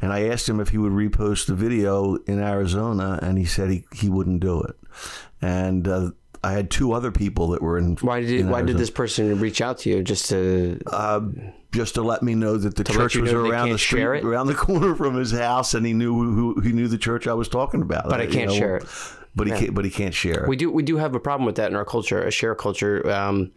[0.03, 3.71] and i asked him if he would repost the video in arizona and he said
[3.71, 4.77] he, he wouldn't do it
[5.41, 6.11] and uh,
[6.43, 7.97] I had two other people that were in.
[7.97, 10.03] Why did Why did this person reach out to you?
[10.03, 11.21] Just to uh,
[11.73, 14.95] just to let me know that the church was around the street, around the corner
[14.95, 18.09] from his house, and he knew who he knew the church I was talking about.
[18.09, 18.55] But I can't you know?
[18.55, 18.87] share it.
[19.35, 19.61] But he yeah.
[19.61, 19.75] can't.
[19.75, 20.45] But he can't share.
[20.45, 20.49] It.
[20.49, 20.71] We do.
[20.71, 23.09] We do have a problem with that in our culture, a share culture.
[23.11, 23.53] Um,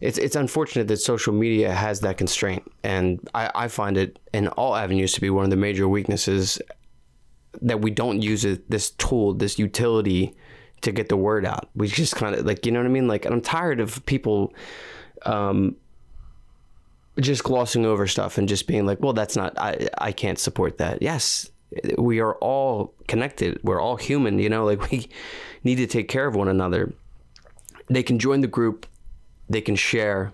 [0.00, 4.48] it's it's unfortunate that social media has that constraint, and I, I find it in
[4.48, 6.60] all avenues to be one of the major weaknesses
[7.60, 10.36] that we don't use it, this tool, this utility
[10.82, 11.68] to get the word out.
[11.74, 13.08] We just kind of like, you know what I mean?
[13.08, 14.54] Like, I'm tired of people
[15.26, 15.76] um,
[17.18, 20.78] just glossing over stuff and just being like, well, that's not, I, I can't support
[20.78, 21.02] that.
[21.02, 21.50] Yes,
[21.98, 23.60] we are all connected.
[23.62, 25.08] We're all human, you know, like we
[25.64, 26.92] need to take care of one another.
[27.88, 28.86] They can join the group,
[29.48, 30.32] they can share,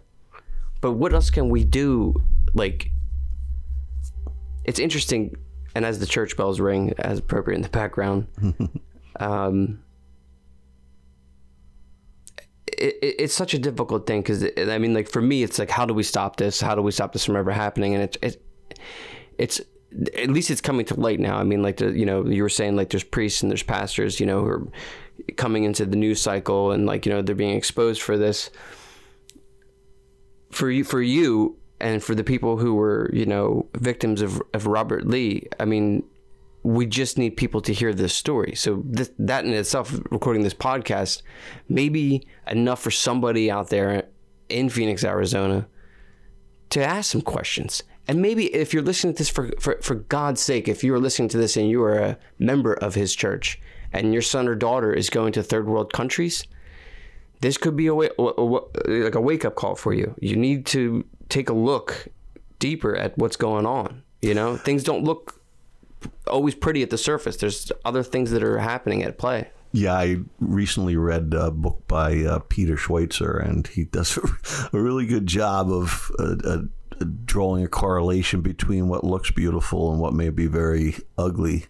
[0.80, 2.14] but what else can we do?
[2.54, 2.90] Like,
[4.64, 5.34] it's interesting.
[5.74, 8.26] And as the church bells ring, as appropriate in the background,
[9.20, 9.82] um,
[12.78, 15.86] it, it's such a difficult thing because I mean, like for me, it's like, how
[15.86, 16.60] do we stop this?
[16.60, 17.94] How do we stop this from ever happening?
[17.94, 18.42] And it's it,
[19.38, 19.60] it's
[20.14, 21.38] at least it's coming to light now.
[21.38, 24.20] I mean, like the, you know, you were saying like there's priests and there's pastors,
[24.20, 24.66] you know, who are
[25.36, 28.50] coming into the news cycle and like you know they're being exposed for this.
[30.50, 34.66] For you, for you, and for the people who were you know victims of of
[34.66, 36.04] Robert Lee, I mean,
[36.66, 38.54] we just need people to hear this story.
[38.56, 41.22] So that in itself, recording this podcast,
[41.68, 44.08] maybe enough for somebody out there
[44.48, 45.68] in Phoenix, Arizona,
[46.70, 47.84] to ask some questions.
[48.08, 50.98] And maybe if you're listening to this for, for, for God's sake, if you are
[50.98, 53.60] listening to this and you are a member of His church,
[53.92, 56.48] and your son or daughter is going to third world countries,
[57.42, 60.16] this could be a, way, like a wake up call for you.
[60.20, 62.08] You need to take a look
[62.58, 65.40] deeper at what's going on You know, things don't look
[66.26, 67.36] always pretty at the surface.
[67.36, 69.50] There's other things that are happening at play.
[69.72, 74.16] Yeah, I recently read a book by uh, Peter Schweitzer, and he does
[74.72, 76.62] a, really good job of uh, uh,
[77.24, 81.66] drawing a correlation between what looks beautiful and what may be very ugly.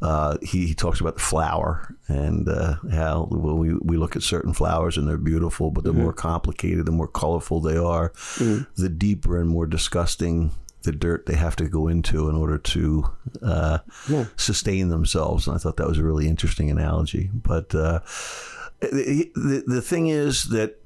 [0.00, 4.22] Uh, he, he, talks about the flower and uh, how well, we, we look at
[4.22, 6.02] certain flowers and they're beautiful, but the mm-hmm.
[6.02, 8.62] more complicated, the more colorful they are, mm-hmm.
[8.82, 10.50] the deeper and more disgusting
[10.82, 13.10] the dirt they have to go into in order to
[13.42, 13.78] uh,
[14.08, 14.26] yeah.
[14.36, 15.46] sustain themselves.
[15.46, 17.30] And I thought that was a really interesting analogy.
[17.32, 18.00] But uh,
[18.80, 20.81] the, the, the thing is that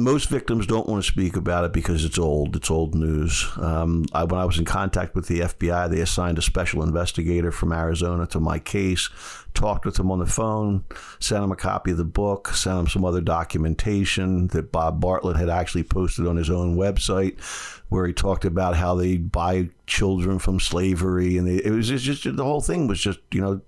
[0.00, 2.54] most victims don't want to speak about it because it's old.
[2.54, 3.48] It's old news.
[3.56, 7.50] Um, I, when I was in contact with the FBI, they assigned a special investigator
[7.50, 9.10] from Arizona to my case,
[9.54, 10.84] talked with him on the phone,
[11.18, 15.36] sent him a copy of the book, sent him some other documentation that Bob Bartlett
[15.36, 17.40] had actually posted on his own website,
[17.88, 22.04] where he talked about how they buy children from slavery, and they, it was just,
[22.04, 23.60] just the whole thing was just you know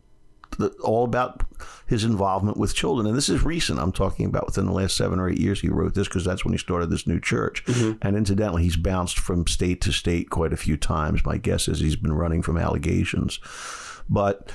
[0.82, 1.42] all about
[1.86, 3.06] his involvement with children.
[3.06, 3.78] And this is recent.
[3.78, 6.44] I'm talking about within the last seven or eight years he wrote this because that's
[6.44, 7.64] when he started this new church.
[7.66, 7.98] Mm-hmm.
[8.02, 11.24] And incidentally, he's bounced from state to state quite a few times.
[11.24, 13.38] My guess is he's been running from allegations.
[14.08, 14.52] But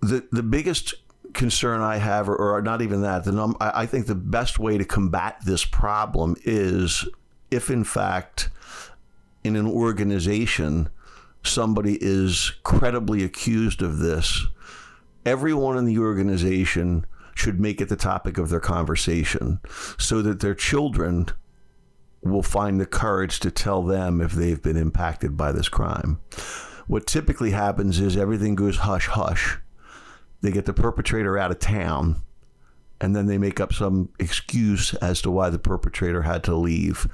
[0.00, 0.94] the the biggest
[1.32, 4.58] concern I have, or, or not even that, the num- I, I think the best
[4.58, 7.06] way to combat this problem is
[7.50, 8.50] if, in fact,
[9.44, 10.88] in an organization,
[11.42, 14.46] somebody is credibly accused of this,
[15.24, 19.60] everyone in the organization should make it the topic of their conversation
[19.98, 21.26] so that their children
[22.22, 26.20] will find the courage to tell them if they've been impacted by this crime.
[26.86, 29.58] What typically happens is everything goes hush hush.
[30.42, 32.22] They get the perpetrator out of town
[33.00, 37.08] and then they make up some excuse as to why the perpetrator had to leave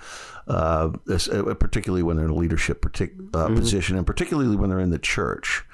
[0.49, 3.57] uh, uh, particularly when they're in a leadership partic- uh, mm-hmm.
[3.57, 5.65] position, and particularly when they're in the church.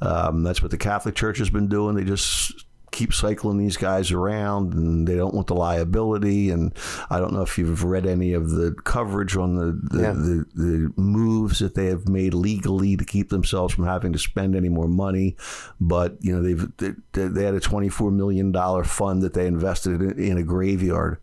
[0.00, 1.96] Um, that's what the Catholic Church has been doing.
[1.96, 2.66] They just
[2.98, 6.50] keep cycling these guys around and they don't want the liability.
[6.50, 6.74] And
[7.10, 10.12] I don't know if you've read any of the coverage on the the, yeah.
[10.12, 14.56] the, the, moves that they have made legally to keep themselves from having to spend
[14.56, 15.36] any more money.
[15.80, 16.76] But you know they've
[17.12, 21.18] they, they had a 24 million dollar fund that they invested in, in a graveyard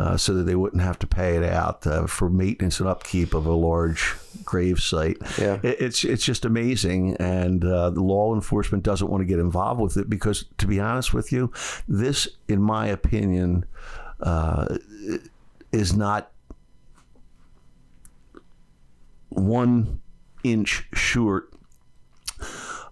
[0.00, 3.34] uh, so that they wouldn't have to pay it out uh, for maintenance and upkeep
[3.34, 5.18] of a large grave site.
[5.38, 5.60] Yeah.
[5.62, 9.78] It, it's it's just amazing, and uh, the law enforcement doesn't want to get involved
[9.78, 11.52] with it because, to be honest with you,
[11.86, 13.66] this, in my opinion,
[14.20, 14.78] uh,
[15.70, 16.32] is not
[19.28, 20.00] one
[20.42, 21.52] inch short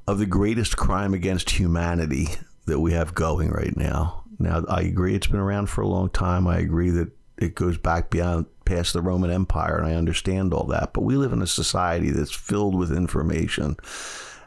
[0.07, 2.29] of the greatest crime against humanity
[2.67, 4.25] that we have going right now.
[4.39, 6.47] Now, I agree it's been around for a long time.
[6.47, 10.65] I agree that it goes back beyond past the Roman Empire, and I understand all
[10.67, 10.93] that.
[10.93, 13.77] But we live in a society that's filled with information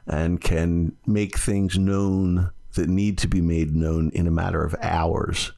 [0.08, 4.76] and can make things known that need to be made known in a matter of
[4.82, 5.52] hours.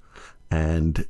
[0.50, 1.06] And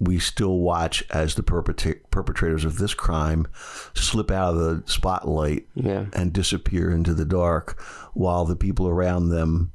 [0.00, 3.46] we still watch as the perpetrators of this crime
[3.94, 6.06] slip out of the spotlight yeah.
[6.12, 7.80] and disappear into the dark
[8.14, 9.72] while the people around them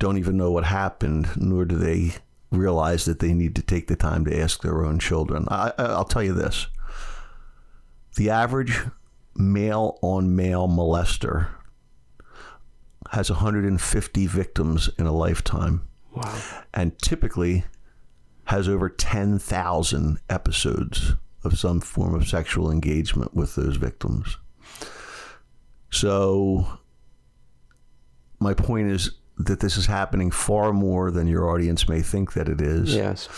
[0.00, 2.14] don't even know what happened, nor do they
[2.50, 5.46] realize that they need to take the time to ask their own children.
[5.48, 6.66] I, will tell you this
[8.16, 8.80] the average
[9.36, 11.48] male on male molester
[13.12, 15.86] has 150 victims in a lifetime.
[16.14, 16.40] Wow.
[16.74, 17.64] And typically
[18.44, 21.12] has over 10,000 episodes
[21.44, 24.36] of some form of sexual engagement with those victims.
[25.90, 26.78] So,
[28.38, 32.48] my point is that this is happening far more than your audience may think that
[32.48, 32.94] it is.
[32.94, 33.28] Yes.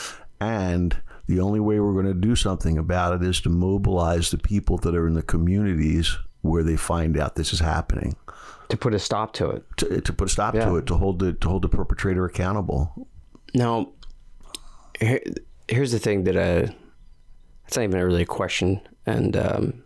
[0.41, 0.97] And
[1.27, 4.77] the only way we're going to do something about it is to mobilize the people
[4.79, 8.17] that are in the communities where they find out this is happening.
[8.69, 9.65] To put a stop to it.
[9.79, 10.65] To, to put a stop yeah.
[10.65, 10.87] to it.
[10.87, 13.07] To hold the to hold the perpetrator accountable.
[13.55, 13.93] Now,
[14.99, 15.23] here,
[15.69, 16.73] here's the thing that uh,
[17.67, 19.85] it's not even really a question, and um,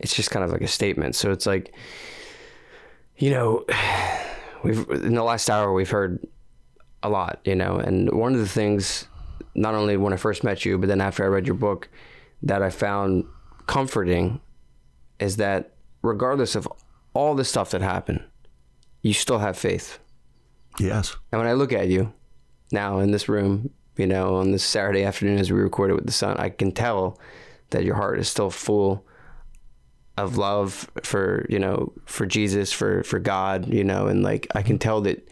[0.00, 1.14] it's just kind of like a statement.
[1.14, 1.72] So it's like,
[3.16, 3.64] you know
[4.66, 6.26] we've in the last hour we've heard
[7.02, 9.06] a lot, you know, and one of the things,
[9.54, 11.88] not only when I first met you, but then after I read your book,
[12.42, 13.24] that I found
[13.66, 14.40] comforting,
[15.18, 16.68] is that regardless of
[17.14, 18.22] all the stuff that happened,
[19.02, 19.98] you still have faith.
[20.78, 21.16] Yes.
[21.32, 22.12] And when I look at you
[22.72, 26.12] now in this room, you know, on this Saturday afternoon as we recorded with the
[26.12, 27.18] sun, I can tell
[27.70, 29.06] that your heart is still full
[30.16, 34.62] of love for you know for Jesus for for God you know and like I
[34.62, 35.28] can tell that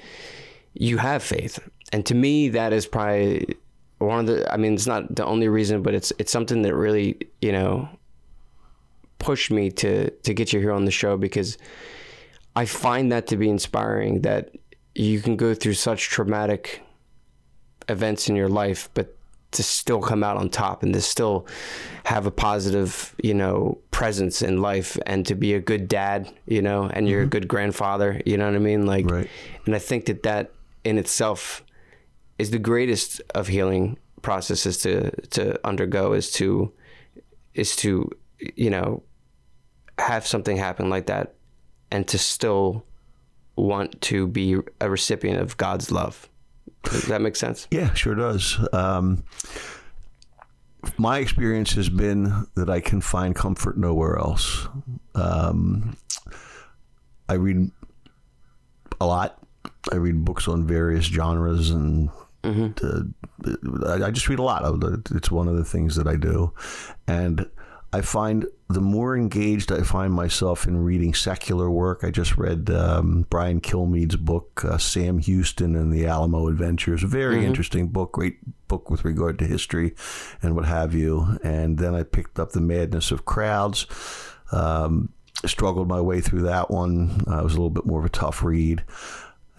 [0.75, 1.59] you have faith.
[1.93, 3.57] And to me that is probably
[3.99, 6.75] one of the I mean it's not the only reason but it's it's something that
[6.75, 7.89] really you know
[9.19, 11.57] pushed me to to get you here on the show because
[12.57, 14.51] I find that to be inspiring that
[14.95, 16.83] you can go through such traumatic
[17.89, 19.17] events in your life, but
[19.55, 21.47] to still come out on top and to still
[22.05, 26.61] have a positive, you know, presence in life and to be a good dad, you
[26.61, 27.29] know, and you're mm-hmm.
[27.29, 28.87] a good grandfather, you know what I mean?
[28.87, 29.29] Like, right.
[29.67, 30.53] and I think that that
[30.85, 31.65] in itself
[32.39, 36.73] is the greatest of healing processes to, to undergo is to,
[37.55, 38.11] is to,
[38.57, 39.03] you know,
[39.99, 41.35] have something happen like that
[41.91, 42.85] and to still
[43.57, 46.29] want to be a recipient of God's love.
[46.85, 47.67] Does that make sense?
[47.71, 48.59] Yeah, sure does.
[48.73, 49.25] Um,
[50.99, 54.69] my experience has been that I can find comfort nowhere else.
[55.15, 55.97] Um,
[57.29, 57.71] I read
[59.01, 59.39] a lot.
[59.93, 62.11] I read books on various genres and
[62.43, 63.87] mm-hmm.
[63.87, 64.63] uh, I just read a lot.
[65.11, 66.53] It's one of the things that I do.
[67.07, 67.49] And
[67.95, 72.69] I find the more engaged I find myself in reading secular work, I just read
[72.69, 77.05] um, Brian Kilmeade's book, uh, Sam Houston and the Alamo Avengers.
[77.05, 77.47] Very mm-hmm.
[77.47, 79.95] interesting book, great book with regard to history
[80.43, 81.39] and what have you.
[81.45, 83.87] And then I picked up The Madness of Crowds.
[84.51, 85.11] Um,
[85.47, 87.23] struggled my way through that one.
[87.29, 88.83] Uh, it was a little bit more of a tough read.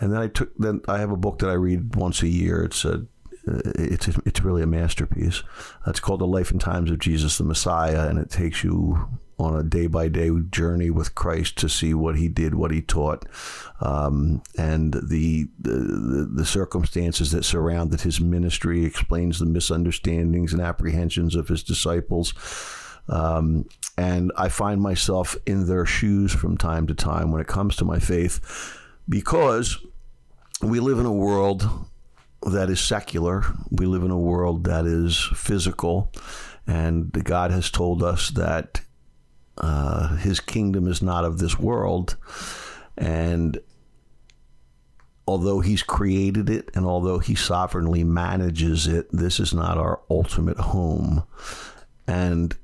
[0.02, 2.66] And then I took then I have a book that I read once a year.
[2.66, 3.06] It's a
[3.48, 5.44] it's it's really a masterpiece.
[5.86, 9.56] It's called The Life and Times of Jesus the Messiah, and it takes you on
[9.56, 13.26] a day by day journey with Christ to see what he did, what he taught,
[13.82, 18.86] um, and the, the, the circumstances that surrounded his ministry.
[18.86, 22.34] Explains the misunderstandings and apprehensions of his disciples.
[23.08, 23.68] Um,
[23.98, 27.86] and I find myself in their shoes from time to time when it comes to
[27.86, 29.78] my faith, because
[30.62, 31.70] we live in a world
[32.46, 33.44] that is secular.
[33.72, 36.12] We live in a world that is physical,
[36.68, 38.82] and God has told us that
[39.58, 42.16] uh, His kingdom is not of this world.
[42.98, 43.60] And
[45.28, 50.58] although He's created it and although He sovereignly manages it, this is not our ultimate
[50.58, 51.24] home.
[52.08, 52.56] And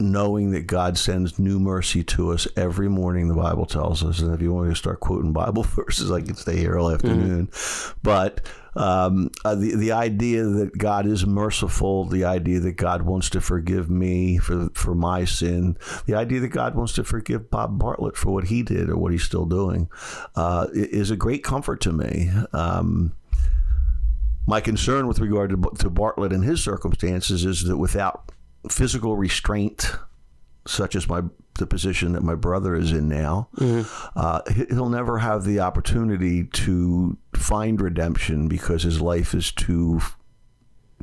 [0.00, 4.20] knowing that God sends new mercy to us every morning, the Bible tells us.
[4.20, 6.90] And if you want me to start quoting Bible verses, I can stay here all
[6.90, 7.46] afternoon.
[7.46, 7.98] Mm-hmm.
[8.02, 13.30] But um, uh, the the idea that God is merciful, the idea that God wants
[13.30, 15.76] to forgive me for for my sin,
[16.06, 19.12] the idea that God wants to forgive Bob Bartlett for what he did or what
[19.12, 19.88] he's still doing,
[20.34, 22.30] uh, is a great comfort to me.
[22.52, 23.14] Um,
[24.46, 28.30] my concern with regard to, to Bartlett and his circumstances is that without
[28.70, 29.92] physical restraint,
[30.66, 31.22] such as my
[31.58, 34.18] the position that my brother is in now, mm-hmm.
[34.18, 34.40] uh,
[34.70, 40.00] he'll never have the opportunity to find redemption because his life is too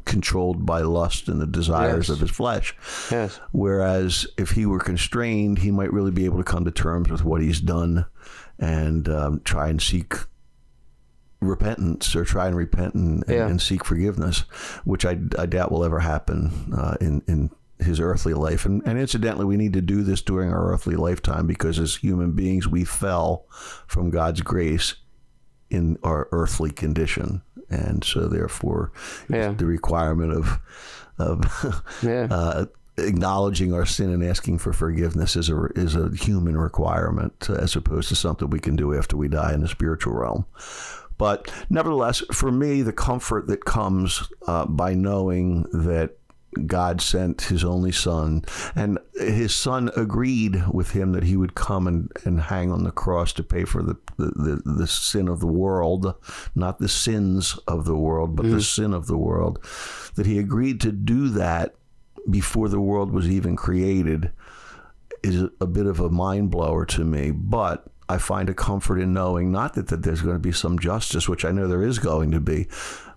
[0.04, 2.16] controlled by lust and the desires yes.
[2.16, 2.76] of his flesh.
[3.10, 3.40] Yes.
[3.52, 7.24] Whereas if he were constrained, he might really be able to come to terms with
[7.24, 8.06] what he's done
[8.60, 10.16] and um, try and seek
[11.42, 13.48] repentance or try and repent and, yeah.
[13.48, 14.40] and, seek forgiveness,
[14.86, 18.66] which I, I doubt will ever happen uh, in, in his earthly life.
[18.66, 22.34] And, and incidentally, we need to do this during our earthly lifetime because as human
[22.34, 23.46] beings, we fell
[23.88, 24.96] from God's grace
[25.70, 27.42] in our earthly condition.
[27.70, 28.92] And so, therefore,
[29.30, 29.52] yeah.
[29.52, 30.60] the requirement of,
[31.18, 32.28] of yeah.
[32.30, 32.66] uh,
[32.98, 38.10] acknowledging our sin and asking for forgiveness is a is a human requirement as opposed
[38.10, 40.46] to something we can do after we die in the spiritual realm.
[41.22, 46.18] But nevertheless, for me, the comfort that comes uh, by knowing that
[46.66, 48.44] God sent his only son,
[48.76, 52.92] and his son agreed with him that he would come and, and hang on the
[52.92, 54.32] cross to pay for the, the,
[54.66, 56.12] the, the sin of the world,
[56.56, 58.54] not the sins of the world, but mm.
[58.54, 59.64] the sin of the world.
[60.16, 61.76] That he agreed to do that
[62.32, 64.32] before the world was even created
[65.22, 67.30] is a bit of a mind blower to me.
[67.30, 70.78] But I find a comfort in knowing not that, that there's going to be some
[70.78, 72.68] justice, which I know there is going to be,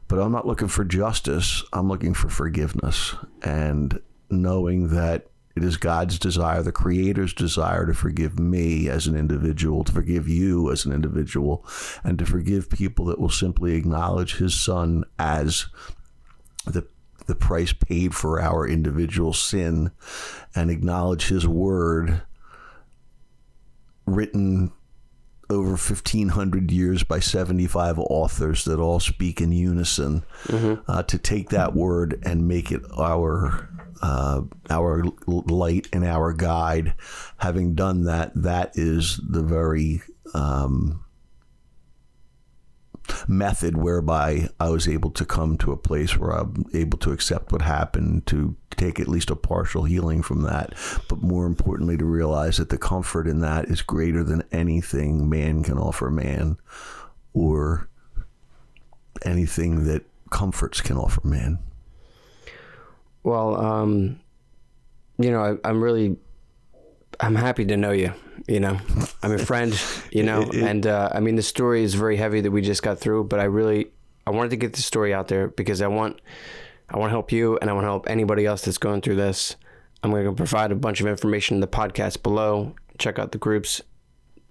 [0.06, 1.64] but I'm not looking for justice.
[1.72, 4.00] I'm looking for forgiveness and
[4.30, 5.26] knowing that
[5.56, 10.28] it is God's desire, the Creator's desire to forgive me as an individual, to forgive
[10.28, 11.66] you as an individual,
[12.04, 15.66] and to forgive people that will simply acknowledge His Son as
[16.66, 16.86] the
[17.26, 19.90] the price paid for our individual sin
[20.54, 22.22] and acknowledge His Word
[24.06, 24.70] written
[25.54, 30.90] over 1500 years by 75 authors that all speak in unison mm-hmm.
[30.90, 33.70] uh, to take that word and make it our
[34.02, 36.94] uh, our light and our guide
[37.38, 40.02] having done that that is the very
[40.34, 41.03] um,
[43.28, 47.52] method whereby I was able to come to a place where I'm able to accept
[47.52, 50.74] what happened, to take at least a partial healing from that,
[51.08, 55.62] but more importantly, to realize that the comfort in that is greater than anything man
[55.62, 56.56] can offer man
[57.32, 57.88] or
[59.24, 61.58] anything that comforts can offer man.
[63.22, 64.20] Well, um,
[65.18, 66.16] you know, I, I'm really,
[67.20, 68.12] I'm happy to know you.
[68.48, 68.78] You know,
[69.22, 69.78] I'm a friend.
[70.10, 72.98] You know, and uh, I mean, the story is very heavy that we just got
[72.98, 73.88] through, but I really,
[74.26, 76.20] I wanted to get the story out there because I want,
[76.88, 79.16] I want to help you, and I want to help anybody else that's going through
[79.16, 79.56] this.
[80.02, 82.74] I'm going to provide a bunch of information in the podcast below.
[82.98, 83.80] Check out the groups,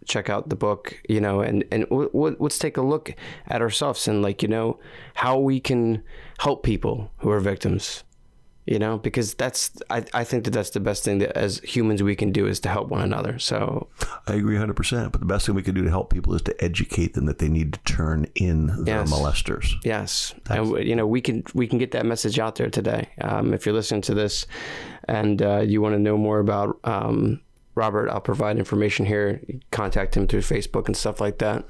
[0.05, 3.13] check out the book, you know, and and w- w- let's take a look
[3.47, 4.79] at ourselves and like you know
[5.13, 6.03] how we can
[6.39, 8.03] help people who are victims
[8.65, 12.01] you know because that's I, I think that that's the best thing that as humans
[12.01, 13.89] we can do is to help one another so
[14.27, 15.11] I agree 100%.
[15.11, 17.39] But the best thing we can do to help people is to educate them that
[17.39, 19.11] they need to turn in their Yes.
[19.11, 19.73] molesters.
[19.83, 23.53] yes and you know we can we can get that message out there today um,
[23.53, 24.47] if you're listening to this
[25.09, 27.41] and uh, you want to know more about um,
[27.75, 29.41] Robert I'll provide information here
[29.71, 31.65] contact him through Facebook and stuff like that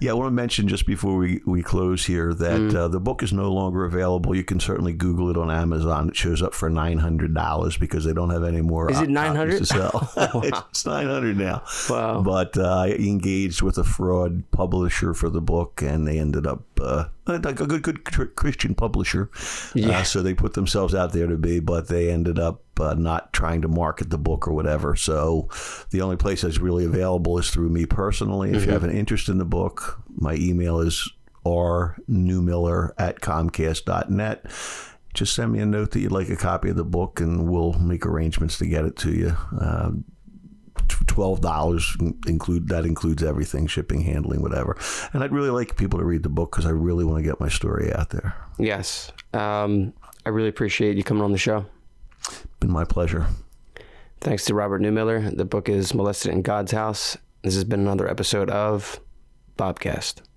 [0.00, 2.74] Yeah, I want to mention just before we, we close here that Mm.
[2.74, 4.34] uh, the book is no longer available.
[4.34, 6.08] You can certainly Google it on Amazon.
[6.08, 8.90] It shows up for nine hundred dollars because they don't have any more.
[8.90, 9.58] Is it uh, 900?
[9.58, 10.12] to sell?
[10.44, 11.62] it's nine hundred now.
[11.90, 12.22] Wow.
[12.22, 16.62] But uh, I engaged with a fraud publisher for the book, and they ended up
[16.80, 18.04] uh, like a good good
[18.36, 19.30] Christian publisher.
[19.74, 19.98] Yeah.
[20.00, 23.32] Uh, so they put themselves out there to be, but they ended up uh, not
[23.32, 24.94] trying to market the book or whatever.
[24.96, 25.48] So
[25.90, 28.52] the only place that's really available is through me personally.
[28.52, 31.10] If you have an interest in the book, my email is
[31.44, 34.46] rnewmiller at comcast.net.
[35.14, 37.72] Just send me a note that you'd like a copy of the book, and we'll
[37.72, 39.36] make arrangements to get it to you.
[39.58, 39.90] Uh,
[41.06, 41.96] twelve dollars
[42.26, 44.76] include that includes everything, shipping, handling, whatever.
[45.12, 47.40] And I'd really like people to read the book because I really want to get
[47.40, 48.34] my story out there.
[48.58, 49.92] yes um,
[50.24, 51.66] I really appreciate you coming on the show
[52.60, 53.26] Been my pleasure.
[54.20, 55.36] Thanks to Robert Newmiller.
[55.36, 57.16] The book is Molested in God's House.
[57.42, 59.00] This has been another episode of
[59.58, 60.27] Bobcast.